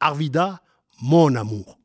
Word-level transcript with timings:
Arvida, 0.00 0.60
mon 1.02 1.34
amour. 1.34 1.76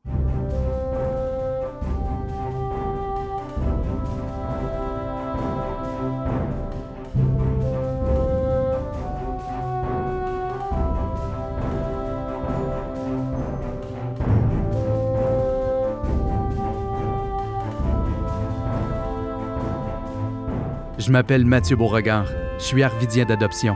Je 21.00 21.11
m'appelle 21.11 21.45
Mathieu 21.45 21.75
Beauregard. 21.75 22.27
Je 22.59 22.64
suis 22.64 22.84
arvidien 22.84 23.25
d'adoption. 23.25 23.75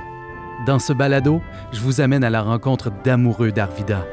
Dans 0.67 0.77
ce 0.77 0.93
balado, 0.93 1.41
je 1.71 1.81
vous 1.81 2.01
amène 2.01 2.23
à 2.23 2.29
la 2.29 2.43
rencontre 2.43 2.91
d'amoureux 3.03 3.51
d'Arvida. 3.51 4.05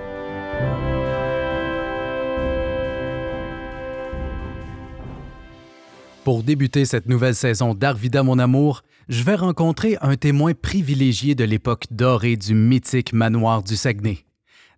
Pour 6.24 6.42
débuter 6.42 6.86
cette 6.86 7.06
nouvelle 7.06 7.34
saison 7.34 7.74
d'Arvida 7.74 8.22
mon 8.22 8.38
amour, 8.38 8.80
je 9.10 9.22
vais 9.22 9.34
rencontrer 9.34 9.98
un 10.00 10.16
témoin 10.16 10.54
privilégié 10.54 11.34
de 11.34 11.44
l'époque 11.44 11.84
dorée 11.90 12.38
du 12.38 12.54
mythique 12.54 13.12
manoir 13.12 13.62
du 13.62 13.76
Saguenay. 13.76 14.24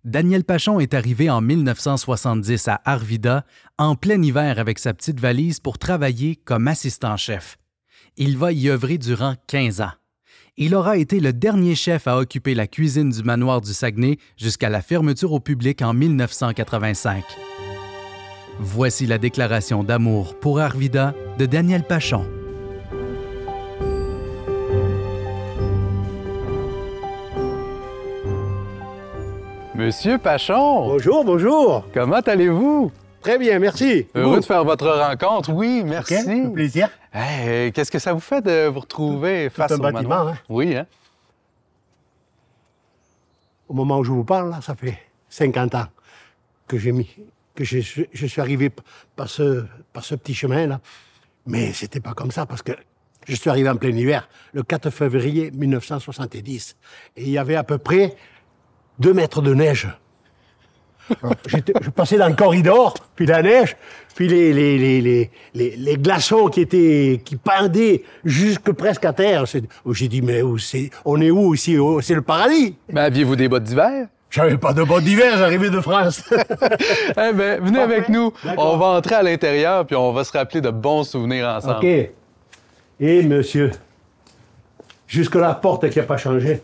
Daniel 0.03 0.43
Pachon 0.43 0.81
est 0.81 0.93
arrivé 0.93 1.29
en 1.29 1.39
1970 1.39 2.67
à 2.67 2.81
Arvida 2.83 3.45
en 3.77 3.95
plein 3.95 4.21
hiver 4.21 4.59
avec 4.59 4.77
sa 4.77 4.93
petite 4.93 5.21
valise 5.21 5.61
pour 5.61 5.77
travailler 5.77 6.35
comme 6.35 6.67
assistant-chef. 6.67 7.57
Il 8.17 8.37
va 8.37 8.51
y 8.51 8.67
œuvrer 8.67 8.97
durant 8.97 9.35
15 9.47 9.79
ans. 9.79 9.93
Il 10.57 10.75
aura 10.75 10.97
été 10.97 11.21
le 11.21 11.31
dernier 11.31 11.75
chef 11.75 12.07
à 12.07 12.17
occuper 12.17 12.55
la 12.55 12.67
cuisine 12.67 13.09
du 13.09 13.23
manoir 13.23 13.61
du 13.61 13.73
Saguenay 13.73 14.17
jusqu'à 14.35 14.67
la 14.67 14.81
fermeture 14.81 15.31
au 15.31 15.39
public 15.39 15.81
en 15.81 15.93
1985. 15.93 17.23
Voici 18.59 19.05
la 19.05 19.17
déclaration 19.17 19.83
d'amour 19.83 20.35
pour 20.39 20.59
Arvida 20.59 21.13
de 21.37 21.45
Daniel 21.45 21.83
Pachon. 21.83 22.25
Monsieur 29.75 30.17
Pachon, 30.17 30.87
Bonjour, 30.87 31.23
bonjour. 31.23 31.85
comment 31.93 32.19
allez-vous? 32.19 32.91
Très 33.21 33.37
bien, 33.37 33.59
merci. 33.59 34.07
Heureux 34.15 34.39
de 34.39 34.45
faire 34.45 34.63
votre 34.63 34.87
rencontre. 34.89 35.51
Oui, 35.51 35.83
merci. 35.85 36.15
Ok, 36.15 36.27
un 36.27 36.49
plaisir. 36.49 36.89
Hey, 37.13 37.71
Qu'est-ce 37.71 37.91
que 37.91 37.99
ça 37.99 38.13
vous 38.13 38.19
fait 38.19 38.41
de 38.41 38.67
vous 38.67 38.79
retrouver 38.79 39.49
face 39.49 39.71
un 39.71 39.75
au 39.75 39.79
bâtiment, 39.79 40.09
manoir? 40.09 40.27
hein? 40.29 40.37
Oui, 40.49 40.75
hein? 40.75 40.85
Au 43.67 43.73
moment 43.73 43.99
où 43.99 44.03
je 44.03 44.11
vous 44.11 44.23
parle, 44.23 44.49
là, 44.49 44.61
ça 44.61 44.75
fait 44.75 44.97
50 45.29 45.75
ans 45.75 45.85
que 46.67 46.77
j'ai 46.77 46.91
mis, 46.91 47.09
que 47.57 47.63
je, 47.65 47.79
suis- 47.79 48.07
je 48.13 48.25
suis 48.27 48.39
arrivé 48.39 48.69
par 49.15 49.27
ce, 49.29 49.65
par 49.91 50.05
ce 50.05 50.15
petit 50.15 50.33
chemin-là. 50.35 50.79
Mais 51.47 51.73
c'était 51.73 51.99
pas 51.99 52.13
comme 52.13 52.31
ça 52.31 52.45
parce 52.45 52.61
que 52.61 52.71
je 53.27 53.35
suis 53.35 53.49
arrivé 53.49 53.67
en 53.69 53.75
plein 53.75 53.89
hiver, 53.89 54.29
le 54.53 54.63
4 54.63 54.89
février 54.91 55.51
1970. 55.51 56.77
Et 57.17 57.23
il 57.23 57.29
y 57.29 57.37
avait 57.37 57.55
à 57.55 57.63
peu 57.63 57.77
près 57.77 58.15
deux 58.99 59.13
mètres 59.13 59.41
de 59.41 59.53
neige. 59.53 59.87
Je 61.47 61.89
passais 61.89 62.17
dans 62.17 62.27
le 62.27 62.35
corridor, 62.35 62.93
puis 63.15 63.25
la 63.25 63.41
neige, 63.41 63.77
puis 64.13 64.27
les, 64.27 64.51
les, 64.51 64.77
les, 64.77 64.99
les, 65.01 65.31
les, 65.53 65.75
les 65.77 65.95
glaçons 65.97 66.47
qui 66.49 66.59
étaient 66.61 67.21
qui 67.23 67.37
pendaient 67.37 68.03
jusque 68.25 68.71
presque 68.73 69.05
à 69.05 69.13
terre. 69.13 69.45
J'ai 69.91 70.07
dit 70.09 70.21
mais 70.21 70.41
où 70.41 70.57
c'est 70.57 70.89
On 71.05 71.19
est 71.21 71.31
où 71.31 71.53
ici? 71.55 71.77
Oh, 71.77 72.01
C'est 72.01 72.13
le 72.15 72.21
paradis. 72.21 72.75
Mais 72.91 72.99
aviez-vous 73.01 73.37
des 73.37 73.47
bottes 73.47 73.63
d'hiver? 73.63 74.07
J'avais 74.29 74.57
pas 74.57 74.73
de 74.73 74.83
bottes 74.83 75.03
d'hiver, 75.03 75.37
j'arrivais 75.37 75.69
de 75.69 75.79
France. 75.79 76.23
Eh 77.19 77.33
bien, 77.33 77.59
venez 77.59 77.79
avec 77.79 78.09
nous. 78.09 78.31
On 78.57 78.77
va 78.77 78.87
entrer 78.87 79.15
à 79.15 79.23
l'intérieur, 79.23 79.85
puis 79.85 79.95
on 79.95 80.11
va 80.11 80.23
se 80.23 80.31
rappeler 80.31 80.61
de 80.61 80.69
bons 80.69 81.03
souvenirs 81.03 81.47
ensemble. 81.47 81.77
OK. 81.77 82.09
Et 82.99 83.23
monsieur, 83.23 83.71
jusque 85.07 85.35
la 85.35 85.53
porte 85.53 85.89
qui 85.89 85.99
n'a 85.99 86.05
pas 86.05 86.17
changé. 86.17 86.61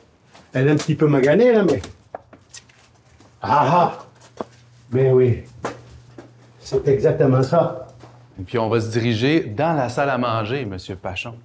Elle 0.53 0.67
est 0.67 0.71
un 0.71 0.75
petit 0.75 0.95
peu 0.95 1.07
maganée, 1.07 1.51
là, 1.51 1.63
mais. 1.63 1.81
Ah 3.41 3.65
ah! 3.67 4.05
Mais 4.91 5.11
oui. 5.11 5.43
C'est 6.59 6.87
exactement 6.87 7.41
ça. 7.41 7.87
Et 8.39 8.43
puis 8.43 8.57
on 8.57 8.69
va 8.69 8.79
se 8.79 8.89
diriger 8.89 9.41
dans 9.41 9.73
la 9.73 9.89
salle 9.89 10.09
à 10.09 10.17
manger, 10.17 10.65
Monsieur 10.65 10.95
Pachon. 10.95 11.35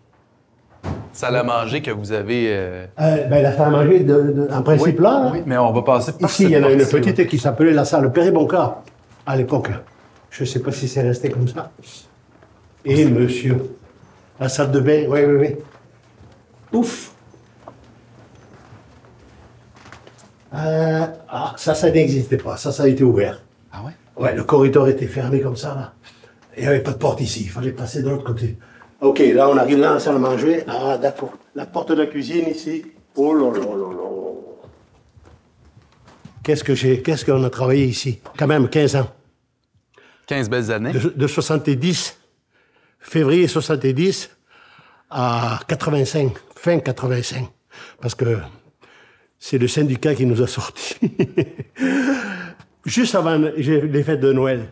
Salle 1.19 1.34
à 1.34 1.43
manger 1.43 1.83
que 1.83 1.91
vous 1.91 2.12
avez... 2.12 2.45
euh, 2.47 2.87
Euh, 3.01 3.25
ben, 3.27 3.43
la 3.43 3.51
salle 3.53 3.67
à 3.67 3.71
manger, 3.71 4.05
de, 4.05 4.15
de- 4.15 4.49
en 4.53 4.62
principe, 4.62 4.99
oui, 4.99 5.03
là. 5.03 5.31
oui, 5.33 5.43
mais 5.47 5.59
on 5.59 5.73
va 5.73 5.83
passer 5.83 6.12
par 6.12 6.31
Ici, 6.31 6.45
il 6.45 6.51
y 6.51 6.56
en 6.56 6.62
a 6.62 6.71
une 6.71 6.79
petite 6.87 7.27
qui 7.27 7.39
s'appelait 7.41 7.73
la 7.73 7.84
salle 7.84 8.12
Péribonca, 8.12 8.83
à 9.27 9.34
l'époque. 9.37 9.69
Je 10.31 10.45
ne 10.45 10.47
sais 10.47 10.61
pas 10.61 10.71
si 10.71 10.87
c'est 10.87 11.03
resté 11.03 11.28
comme 11.28 11.49
ça. 11.49 11.73
Et 12.84 13.05
monsieur, 13.07 13.57
la 14.39 14.49
salle 14.49 14.71
de 14.71 14.78
bain, 14.78 15.07
oui, 15.09 15.19
oui, 15.27 15.34
oui. 15.41 15.57
Ouf! 16.78 17.11
Euh, 20.55 21.05
ah, 21.28 21.53
ça, 21.57 21.75
ça 21.75 21.91
n'existait 21.91 22.37
pas. 22.37 22.57
Ça, 22.57 22.71
ça 22.71 22.84
a 22.84 22.87
été 22.87 23.03
ouvert. 23.03 23.43
Ah 23.73 23.78
ouais? 23.84 23.93
Ouais, 24.23 24.37
le 24.37 24.45
corridor 24.45 24.87
était 24.87 25.09
fermé 25.09 25.41
comme 25.41 25.57
ça, 25.57 25.75
là. 25.75 25.93
Il 26.57 26.62
n'y 26.62 26.69
avait 26.69 26.78
pas 26.84 26.93
de 26.93 26.97
porte 26.99 27.21
ici. 27.21 27.43
Il 27.43 27.51
fallait 27.51 27.73
passer 27.73 28.03
de 28.05 28.09
l'autre 28.09 28.23
côté. 28.23 28.57
OK, 29.00 29.20
là, 29.20 29.48
on 29.48 29.56
arrive 29.56 29.81
dans 29.81 29.94
la 29.94 30.00
salle 30.00 30.16
à 30.16 30.19
manger. 30.19 30.64
Ah, 30.66 30.98
d'accord. 30.98 31.32
La 31.54 31.66
porte 31.66 31.91
de 31.91 31.94
la 31.94 32.06
cuisine, 32.06 32.48
ici. 32.48 32.84
Oh 33.14 33.32
là 33.32 33.50
là 33.53 33.60
là 33.60 33.92
là. 33.92 34.09
Qu'est-ce 36.42 36.64
que 36.64 36.75
j'ai, 36.75 37.03
qu'est-ce 37.03 37.25
qu'on 37.25 37.44
a 37.44 37.50
travaillé 37.50 37.84
ici? 37.84 38.20
Quand 38.36 38.47
même 38.47 38.69
15 38.69 38.97
ans. 38.97 39.09
15 40.26 40.50
belles 40.50 40.72
années. 40.72 40.92
De, 40.92 41.10
de 41.10 41.26
70, 41.26 42.19
février 42.98 43.47
70 43.47 44.31
à 45.10 45.60
85, 45.69 46.32
fin 46.56 46.78
85. 46.78 47.48
Parce 48.00 48.15
que 48.15 48.38
c'est 49.38 49.59
le 49.59 49.69
syndicat 49.69 50.15
qui 50.15 50.26
nous 50.26 50.42
a 50.42 50.47
sortis. 50.47 50.97
Juste 52.84 53.15
avant 53.15 53.36
les 53.36 54.03
fêtes 54.03 54.20
de 54.20 54.32
Noël. 54.32 54.69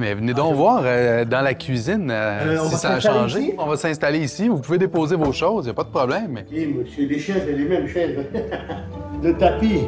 Mais 0.00 0.14
venez 0.14 0.32
donc 0.34 0.54
voir 0.54 0.82
euh, 0.84 1.24
dans 1.24 1.42
la 1.42 1.54
cuisine 1.54 2.10
euh, 2.10 2.56
Euh, 2.56 2.58
on 2.62 2.66
si 2.66 2.72
va 2.72 2.78
ça 2.78 2.88
a 2.88 3.00
s'installer 3.00 3.18
changé. 3.18 3.40
ici? 3.40 3.54
On 3.58 3.66
va 3.66 3.76
s'installer 3.76 4.18
ici. 4.20 4.48
Vous 4.48 4.58
pouvez 4.58 4.78
déposer 4.78 5.16
vos 5.16 5.32
choses, 5.32 5.64
il 5.64 5.68
n'y 5.68 5.70
a 5.72 5.74
pas 5.74 5.84
de 5.84 5.90
problème. 5.90 6.28
Mais... 6.50 6.66
Monsieur, 6.66 7.06
les 7.06 7.18
chaises, 7.18 7.46
les 7.46 7.64
mêmes 7.64 7.86
chaises. 7.88 8.16
de 9.22 9.32
tapis. 9.32 9.80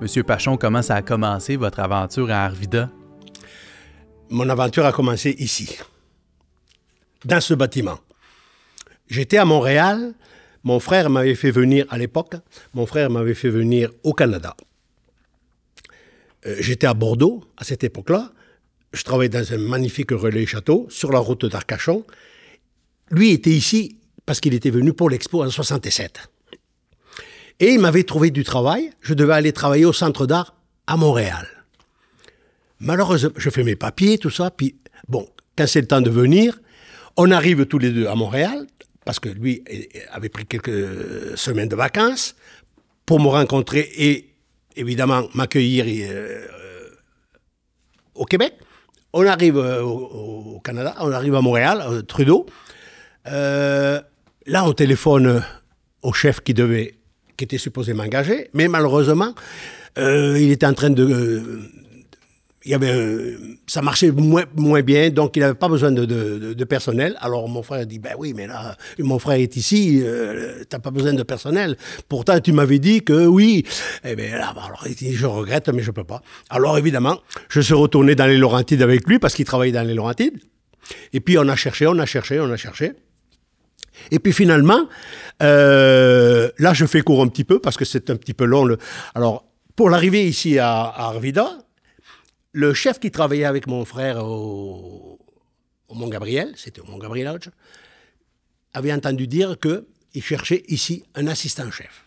Monsieur 0.00 0.22
Pachon, 0.22 0.56
comment 0.56 0.82
ça 0.82 0.96
a 0.96 1.02
commencé, 1.02 1.56
votre 1.56 1.80
aventure 1.80 2.30
à 2.30 2.44
Arvida? 2.44 2.90
Mon 4.30 4.48
aventure 4.48 4.84
a 4.84 4.92
commencé 4.92 5.34
ici, 5.38 5.78
dans 7.24 7.40
ce 7.40 7.54
bâtiment. 7.54 7.98
J'étais 9.08 9.38
à 9.38 9.44
Montréal. 9.44 10.12
Mon 10.66 10.80
frère 10.80 11.10
m'avait 11.10 11.36
fait 11.36 11.52
venir, 11.52 11.86
à 11.90 11.96
l'époque, 11.96 12.34
mon 12.74 12.86
frère 12.86 13.08
m'avait 13.08 13.34
fait 13.34 13.50
venir 13.50 13.92
au 14.02 14.12
Canada. 14.12 14.56
Euh, 16.44 16.56
J'étais 16.58 16.88
à 16.88 16.94
Bordeaux 16.94 17.44
à 17.56 17.62
cette 17.62 17.84
époque-là. 17.84 18.32
Je 18.92 19.04
travaillais 19.04 19.28
dans 19.28 19.52
un 19.52 19.58
magnifique 19.58 20.10
relais 20.10 20.44
château 20.44 20.88
sur 20.90 21.12
la 21.12 21.20
route 21.20 21.46
d'Arcachon. 21.46 22.04
Lui 23.12 23.30
était 23.30 23.50
ici 23.50 24.00
parce 24.26 24.40
qu'il 24.40 24.54
était 24.54 24.70
venu 24.70 24.92
pour 24.92 25.08
l'expo 25.08 25.44
en 25.44 25.50
67. 25.50 26.28
Et 27.60 27.74
il 27.74 27.78
m'avait 27.78 28.02
trouvé 28.02 28.32
du 28.32 28.42
travail. 28.42 28.90
Je 29.02 29.14
devais 29.14 29.34
aller 29.34 29.52
travailler 29.52 29.84
au 29.84 29.92
centre 29.92 30.26
d'art 30.26 30.56
à 30.88 30.96
Montréal. 30.96 31.46
Malheureusement, 32.80 33.30
je 33.36 33.50
fais 33.50 33.62
mes 33.62 33.76
papiers, 33.76 34.18
tout 34.18 34.30
ça, 34.30 34.50
puis 34.50 34.74
bon, 35.06 35.28
quand 35.56 35.68
c'est 35.68 35.80
le 35.80 35.86
temps 35.86 36.00
de 36.00 36.10
venir, 36.10 36.58
on 37.16 37.30
arrive 37.30 37.66
tous 37.66 37.78
les 37.78 37.92
deux 37.92 38.08
à 38.08 38.16
Montréal, 38.16 38.66
parce 39.06 39.18
que 39.20 39.30
lui 39.30 39.64
avait 40.12 40.28
pris 40.28 40.44
quelques 40.44 41.38
semaines 41.38 41.68
de 41.68 41.76
vacances, 41.76 42.34
pour 43.06 43.20
me 43.20 43.28
rencontrer 43.28 43.88
et 43.96 44.34
évidemment 44.74 45.28
m'accueillir 45.32 45.86
euh, 45.88 46.88
au 48.14 48.24
Québec. 48.24 48.54
On 49.12 49.24
arrive 49.24 49.56
euh, 49.56 49.80
au, 49.82 50.60
Canada, 50.62 50.94
on 51.00 51.12
arrive 51.12 51.36
à 51.36 51.40
Montréal, 51.40 51.82
euh, 51.88 52.02
Trudeau. 52.02 52.46
Euh, 53.28 54.00
là, 54.46 54.64
on 54.64 54.72
téléphone 54.72 55.42
au 56.02 56.12
chef 56.12 56.40
qui 56.40 56.52
devait, 56.52 56.96
qui 57.36 57.44
était 57.44 57.58
supposé 57.58 57.94
m'engager, 57.94 58.50
mais 58.52 58.68
malheureusement, 58.68 59.34
euh, 59.98 60.38
il 60.38 60.50
était 60.50 60.66
en 60.66 60.74
train 60.74 60.90
de, 60.90 61.04
euh, 61.04 61.62
il 62.66 62.72
y 62.72 62.74
avait 62.74 62.90
un- 62.90 63.36
ça 63.66 63.80
marchait 63.80 64.10
moins, 64.10 64.44
moins 64.56 64.82
bien, 64.82 65.08
donc 65.10 65.36
il 65.36 65.40
n'avait 65.40 65.54
pas 65.54 65.68
besoin 65.68 65.92
de, 65.92 66.04
de- 66.04 66.38
de- 66.38 66.52
de 66.54 66.64
personnel. 66.64 67.16
Alors 67.20 67.48
mon 67.48 67.62
frère 67.62 67.86
dit, 67.86 67.98
ben 68.00 68.14
oui, 68.18 68.34
mais 68.36 68.46
là, 68.46 68.76
mon 68.98 69.18
frère 69.18 69.38
est 69.38 69.56
ici, 69.56 70.00
euh, 70.02 70.64
t'as 70.68 70.80
pas 70.80 70.90
besoin 70.90 71.14
de 71.14 71.22
personnel. 71.22 71.76
Pourtant, 72.08 72.38
tu 72.40 72.52
m'avais 72.52 72.78
dit 72.80 73.02
que 73.02 73.24
oui. 73.26 73.64
Eh 74.04 74.14
bien, 74.16 74.36
là, 74.36 74.52
bah, 74.54 74.64
alors, 74.66 74.84
il 74.86 74.94
dit, 74.96 75.14
je 75.14 75.26
regrette, 75.26 75.68
mais 75.68 75.82
je 75.82 75.92
peux 75.92 76.04
pas. 76.04 76.20
Alors 76.50 76.76
évidemment, 76.76 77.18
je 77.48 77.60
suis 77.60 77.74
retourné 77.74 78.14
dans 78.14 78.26
les 78.26 78.36
Laurentides 78.36 78.82
avec 78.82 79.06
lui, 79.08 79.18
parce 79.18 79.34
qu'il 79.34 79.44
travaillait 79.46 79.72
dans 79.72 79.86
les 79.86 79.94
Laurentides. 79.94 80.38
Et 81.12 81.20
puis 81.20 81.38
on 81.38 81.48
a 81.48 81.56
cherché, 81.56 81.86
on 81.86 81.98
a 81.98 82.06
cherché, 82.06 82.38
on 82.40 82.50
a 82.50 82.56
cherché. 82.56 82.92
Et 84.10 84.18
puis 84.18 84.32
finalement, 84.32 84.88
euh, 85.42 86.50
là, 86.58 86.74
je 86.74 86.84
fais 86.86 87.00
court 87.02 87.22
un 87.22 87.28
petit 87.28 87.44
peu 87.44 87.58
parce 87.60 87.76
que 87.76 87.84
c'est 87.84 88.10
un 88.10 88.16
petit 88.16 88.34
peu 88.34 88.44
long. 88.44 88.64
Le... 88.64 88.76
Alors, 89.14 89.44
pour 89.74 89.88
l'arrivée 89.90 90.24
ici 90.26 90.58
à, 90.58 90.82
à 90.82 91.06
Arvida, 91.08 91.58
le 92.56 92.72
chef 92.72 92.98
qui 92.98 93.10
travaillait 93.10 93.44
avec 93.44 93.66
mon 93.66 93.84
frère 93.84 94.24
au, 94.24 95.18
au 95.88 95.94
Mont 95.94 96.08
Gabriel, 96.08 96.54
c'était 96.56 96.80
au 96.80 96.86
Mont 96.86 96.96
Gabriel 96.96 97.26
Lodge, 97.26 97.50
avait 98.72 98.94
entendu 98.94 99.26
dire 99.26 99.56
qu'il 99.60 100.22
cherchait 100.22 100.62
ici 100.68 101.04
un 101.14 101.26
assistant-chef. 101.26 102.06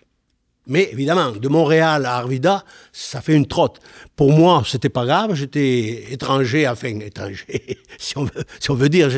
Mais 0.66 0.90
évidemment, 0.92 1.31
de 1.34 1.48
Montréal 1.48 2.06
à 2.07 2.16
Arvida, 2.16 2.66
ça 2.92 3.22
fait 3.22 3.36
une 3.36 3.46
trotte. 3.46 3.80
Pour 4.16 4.31
moi, 4.31 4.63
c'était 4.66 4.90
pas 4.90 5.06
grave. 5.06 5.36
J'étais 5.36 6.12
étranger, 6.12 6.68
enfin 6.68 7.00
étranger, 7.00 7.78
si 8.00 8.18
on 8.18 8.74
veut, 8.74 8.90
dire. 8.90 9.10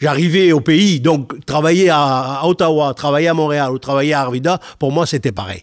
J'arrivais 0.00 0.52
au 0.52 0.60
pays, 0.60 1.00
donc 1.00 1.44
travailler 1.44 1.90
à, 1.90 2.40
à, 2.40 2.46
Ottawa, 2.46 2.94
travailler 2.94 3.28
à 3.28 3.34
Montréal 3.34 3.72
ou 3.72 3.78
travailler 3.80 4.12
à 4.12 4.20
Arvida, 4.20 4.60
pour 4.78 4.92
moi, 4.92 5.06
c'était 5.06 5.32
pareil. 5.32 5.62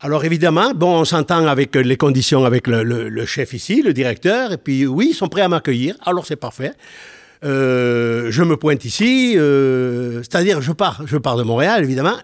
Alors 0.00 0.24
évidemment, 0.24 0.72
bon, 0.74 1.00
on 1.00 1.04
s'entend 1.04 1.46
avec 1.46 1.74
les 1.74 1.96
conditions 1.96 2.44
avec 2.44 2.66
le, 2.68 2.84
le, 2.84 3.08
le, 3.08 3.26
chef 3.26 3.52
ici, 3.52 3.82
le 3.82 3.92
directeur, 3.92 4.52
et 4.52 4.58
puis 4.58 4.86
oui, 4.86 5.08
ils 5.10 5.14
sont 5.14 5.28
prêts 5.28 5.42
à 5.42 5.48
m'accueillir. 5.48 5.96
Alors 6.06 6.24
c'est 6.24 6.36
parfait. 6.36 6.72
Euh, 7.44 8.28
je 8.30 8.42
me 8.42 8.56
pointe 8.56 8.84
ici, 8.84 9.34
euh, 9.36 10.22
c'est-à-dire 10.22 10.60
je 10.60 10.72
pars, 10.72 11.02
je 11.06 11.16
pars 11.16 11.36
de 11.36 11.42
Montréal, 11.42 11.82
évidemment. 11.82 12.16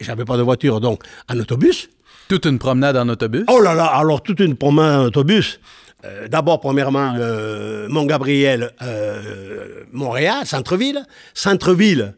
J'avais 0.00 0.24
pas 0.24 0.36
de 0.36 0.42
voiture, 0.42 0.80
donc 0.80 1.02
en 1.28 1.38
autobus. 1.38 1.88
Toute 2.28 2.46
une 2.46 2.58
promenade 2.58 2.96
en 2.96 3.08
autobus? 3.08 3.44
Oh 3.48 3.60
là 3.60 3.74
là, 3.74 3.86
alors 3.86 4.22
toute 4.22 4.38
une 4.40 4.56
promenade 4.56 5.00
en 5.00 5.04
autobus. 5.06 5.58
Euh, 6.04 6.28
D'abord, 6.28 6.60
premièrement, 6.60 7.14
euh, 7.18 7.88
Mont-Gabriel, 7.88 8.70
euh, 8.82 9.82
Montréal, 9.92 10.46
centre-ville. 10.46 11.04
Centre-ville, 11.34 12.14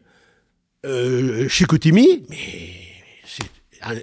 Chicoutimi, 1.47 2.23
mais 2.29 2.37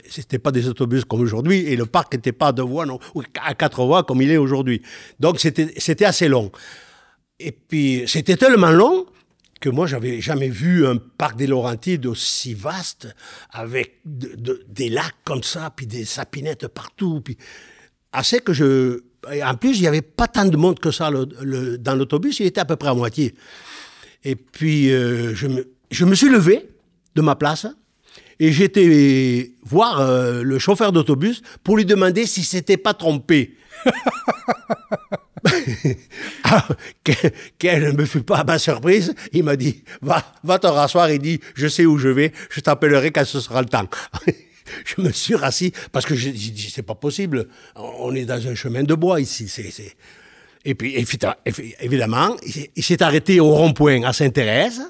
c'était 0.08 0.38
pas 0.38 0.52
des 0.52 0.68
autobus 0.68 1.04
comme 1.04 1.20
aujourd'hui, 1.20 1.60
et 1.60 1.76
le 1.76 1.86
parc 1.86 2.14
n'était 2.14 2.32
pas 2.32 2.48
à 2.48 2.52
deux 2.52 2.62
voies, 2.62 2.86
non, 2.86 2.98
ou 3.14 3.22
à 3.42 3.54
quatre 3.54 3.84
voies 3.84 4.04
comme 4.04 4.22
il 4.22 4.30
est 4.30 4.36
aujourd'hui. 4.36 4.82
Donc 5.18 5.40
c'était 5.40 6.04
assez 6.04 6.28
long. 6.28 6.50
Et 7.38 7.52
puis, 7.52 8.04
c'était 8.06 8.36
tellement 8.36 8.70
long 8.70 9.06
que 9.60 9.68
moi, 9.68 9.86
j'avais 9.86 10.20
jamais 10.20 10.48
vu 10.48 10.86
un 10.86 10.96
parc 10.96 11.36
des 11.36 11.46
Laurentides 11.46 12.06
aussi 12.06 12.54
vaste, 12.54 13.08
avec 13.50 13.98
de, 14.04 14.34
de, 14.36 14.64
des 14.68 14.88
lacs 14.88 15.14
comme 15.24 15.42
ça, 15.42 15.70
puis 15.74 15.86
des 15.86 16.04
sapinettes 16.04 16.68
partout. 16.68 17.20
Puis 17.20 17.36
assez 18.12 18.40
que 18.40 18.52
je. 18.52 19.02
En 19.44 19.54
plus, 19.54 19.76
il 19.76 19.82
n'y 19.82 19.86
avait 19.86 20.02
pas 20.02 20.28
tant 20.28 20.46
de 20.46 20.56
monde 20.56 20.80
que 20.80 20.90
ça 20.90 21.10
le, 21.10 21.76
dans 21.76 21.94
l'autobus, 21.94 22.40
il 22.40 22.46
était 22.46 22.60
à 22.60 22.64
peu 22.64 22.76
près 22.76 22.88
à 22.88 22.94
moitié. 22.94 23.34
Et 24.24 24.34
puis, 24.34 24.90
euh, 24.92 25.34
je, 25.34 25.46
me, 25.46 25.68
je 25.90 26.04
me 26.06 26.14
suis 26.14 26.30
levé 26.30 26.68
de 27.14 27.22
ma 27.22 27.36
place 27.36 27.66
et 28.40 28.52
j'étais 28.52 29.52
voir 29.62 30.00
euh, 30.00 30.42
le 30.42 30.58
chauffeur 30.58 30.90
d'autobus 30.92 31.42
pour 31.62 31.76
lui 31.76 31.84
demander 31.84 32.24
si 32.26 32.42
s'était 32.42 32.78
pas 32.78 32.94
trompé. 32.94 33.54
ah, 36.44 36.66
quelle 37.58 37.82
ne 37.82 37.92
me 37.92 38.06
fut 38.06 38.22
pas 38.22 38.42
ma 38.44 38.58
surprise, 38.58 39.14
il 39.32 39.44
m'a 39.44 39.56
dit 39.56 39.84
va, 40.00 40.24
va 40.42 40.58
te 40.58 40.66
rasseoir. 40.66 41.10
Il 41.10 41.20
dit 41.20 41.38
je 41.54 41.68
sais 41.68 41.84
où 41.84 41.98
je 41.98 42.08
vais, 42.08 42.32
je 42.48 42.60
t'appellerai 42.60 43.10
quand 43.10 43.26
ce 43.26 43.40
sera 43.40 43.60
le 43.60 43.68
temps. 43.68 43.88
je 44.84 45.02
me 45.02 45.12
suis 45.12 45.34
rassis 45.34 45.72
parce 45.92 46.06
que 46.06 46.14
j'ai 46.14 46.32
dit 46.32 46.72
c'est 46.74 46.82
pas 46.82 46.94
possible. 46.94 47.48
On 47.76 48.14
est 48.14 48.24
dans 48.24 48.46
un 48.46 48.54
chemin 48.54 48.82
de 48.82 48.94
bois 48.94 49.20
ici. 49.20 49.48
C'est. 49.48 49.96
Et 50.64 50.74
puis 50.74 50.94
évidemment, 51.80 52.36
il 52.76 52.82
s'est 52.82 53.02
arrêté 53.02 53.40
au 53.40 53.50
rond-point 53.50 54.02
à 54.04 54.12
Sainte-Thérèse 54.12 54.82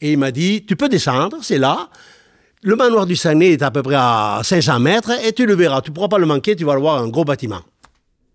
et 0.00 0.12
il 0.12 0.18
m'a 0.18 0.32
dit 0.32 0.64
tu 0.66 0.74
peux 0.76 0.88
descendre, 0.88 1.38
c'est 1.42 1.58
là. 1.58 1.90
Le 2.62 2.74
manoir 2.74 3.06
du 3.06 3.14
Saguenay 3.14 3.52
est 3.52 3.62
à 3.62 3.70
peu 3.70 3.82
près 3.82 3.96
à 3.96 4.40
500 4.42 4.80
mètres 4.80 5.12
et 5.24 5.32
tu 5.32 5.46
le 5.46 5.54
verras. 5.54 5.80
Tu 5.80 5.92
pourras 5.92 6.08
pas 6.08 6.18
le 6.18 6.26
manquer, 6.26 6.56
tu 6.56 6.64
vas 6.64 6.74
le 6.74 6.80
voir, 6.80 7.00
un 7.00 7.08
gros 7.08 7.24
bâtiment. 7.24 7.60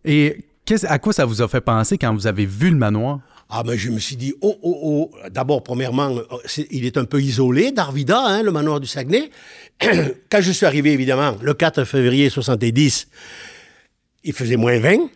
Et 0.06 0.46
à 0.84 1.00
quoi 1.00 1.12
ça 1.12 1.25
vous 1.25 1.42
a 1.42 1.48
fait 1.48 1.62
penser 1.62 1.98
quand 1.98 2.14
vous 2.14 2.28
avez 2.28 2.46
vu 2.46 2.70
le 2.70 2.78
manoir? 2.78 3.20
Ah 3.50 3.64
ben 3.64 3.78
je 3.78 3.90
me 3.90 4.00
suis 4.00 4.16
dit, 4.16 4.34
oh, 4.42 4.58
oh, 4.64 4.80
oh, 4.84 5.30
d'abord, 5.30 5.62
premièrement, 5.62 6.18
est, 6.46 6.68
il 6.72 6.86
est 6.86 6.98
un 6.98 7.06
peu 7.06 7.22
isolé 7.22 7.72
d'Arvida, 7.72 8.20
hein, 8.20 8.44
le 8.44 8.52
manoir 8.52 8.80
du 8.80 8.88
Saguenay. 8.88 9.30
quand 9.81 10.42
je 10.42 10.52
suis 10.52 10.66
arrivé, 10.66 10.92
évidemment, 10.92 11.38
le 11.42 11.54
4 11.54 11.84
février 11.84 12.30
70, 12.30 13.08
il 14.24 14.34
faisait 14.34 14.56
moins 14.56 14.80
20, 14.80 15.10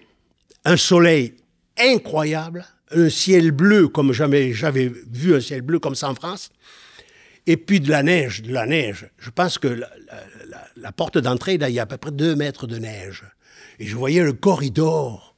un 0.65 0.77
soleil 0.77 1.33
incroyable, 1.80 2.65
un 2.92 3.09
ciel 3.09 3.51
bleu 3.51 3.88
comme 3.88 4.12
jamais 4.12 4.54
j'avais 4.54 4.92
vu 5.12 5.33
un 5.36 5.39
ciel 5.39 5.62
bleu 5.62 5.80
comme 5.80 5.95
ça 5.95 6.09
en 6.09 6.15
France, 6.15 6.51
et 7.47 7.57
puis 7.57 7.79
de 7.79 7.89
la 7.89 8.03
neige, 8.03 8.44
de 8.44 8.53
la 8.53 8.65
neige. 8.65 9.09
Je 9.17 9.31
pense 9.31 9.57
que 9.57 9.67
la, 9.67 9.89
la, 10.49 10.67
la 10.75 10.91
porte 10.91 11.17
d'entrée, 11.17 11.57
là, 11.57 11.69
il 11.69 11.75
y 11.75 11.79
a 11.79 11.83
à 11.83 11.85
peu 11.88 11.97
près 11.97 12.11
deux 12.11 12.35
mètres 12.35 12.67
de 12.67 12.77
neige. 12.77 13.23
Et 13.79 13.88
je 13.88 13.95
voyais 13.95 14.23
le 14.23 14.33
corridor 14.33 15.35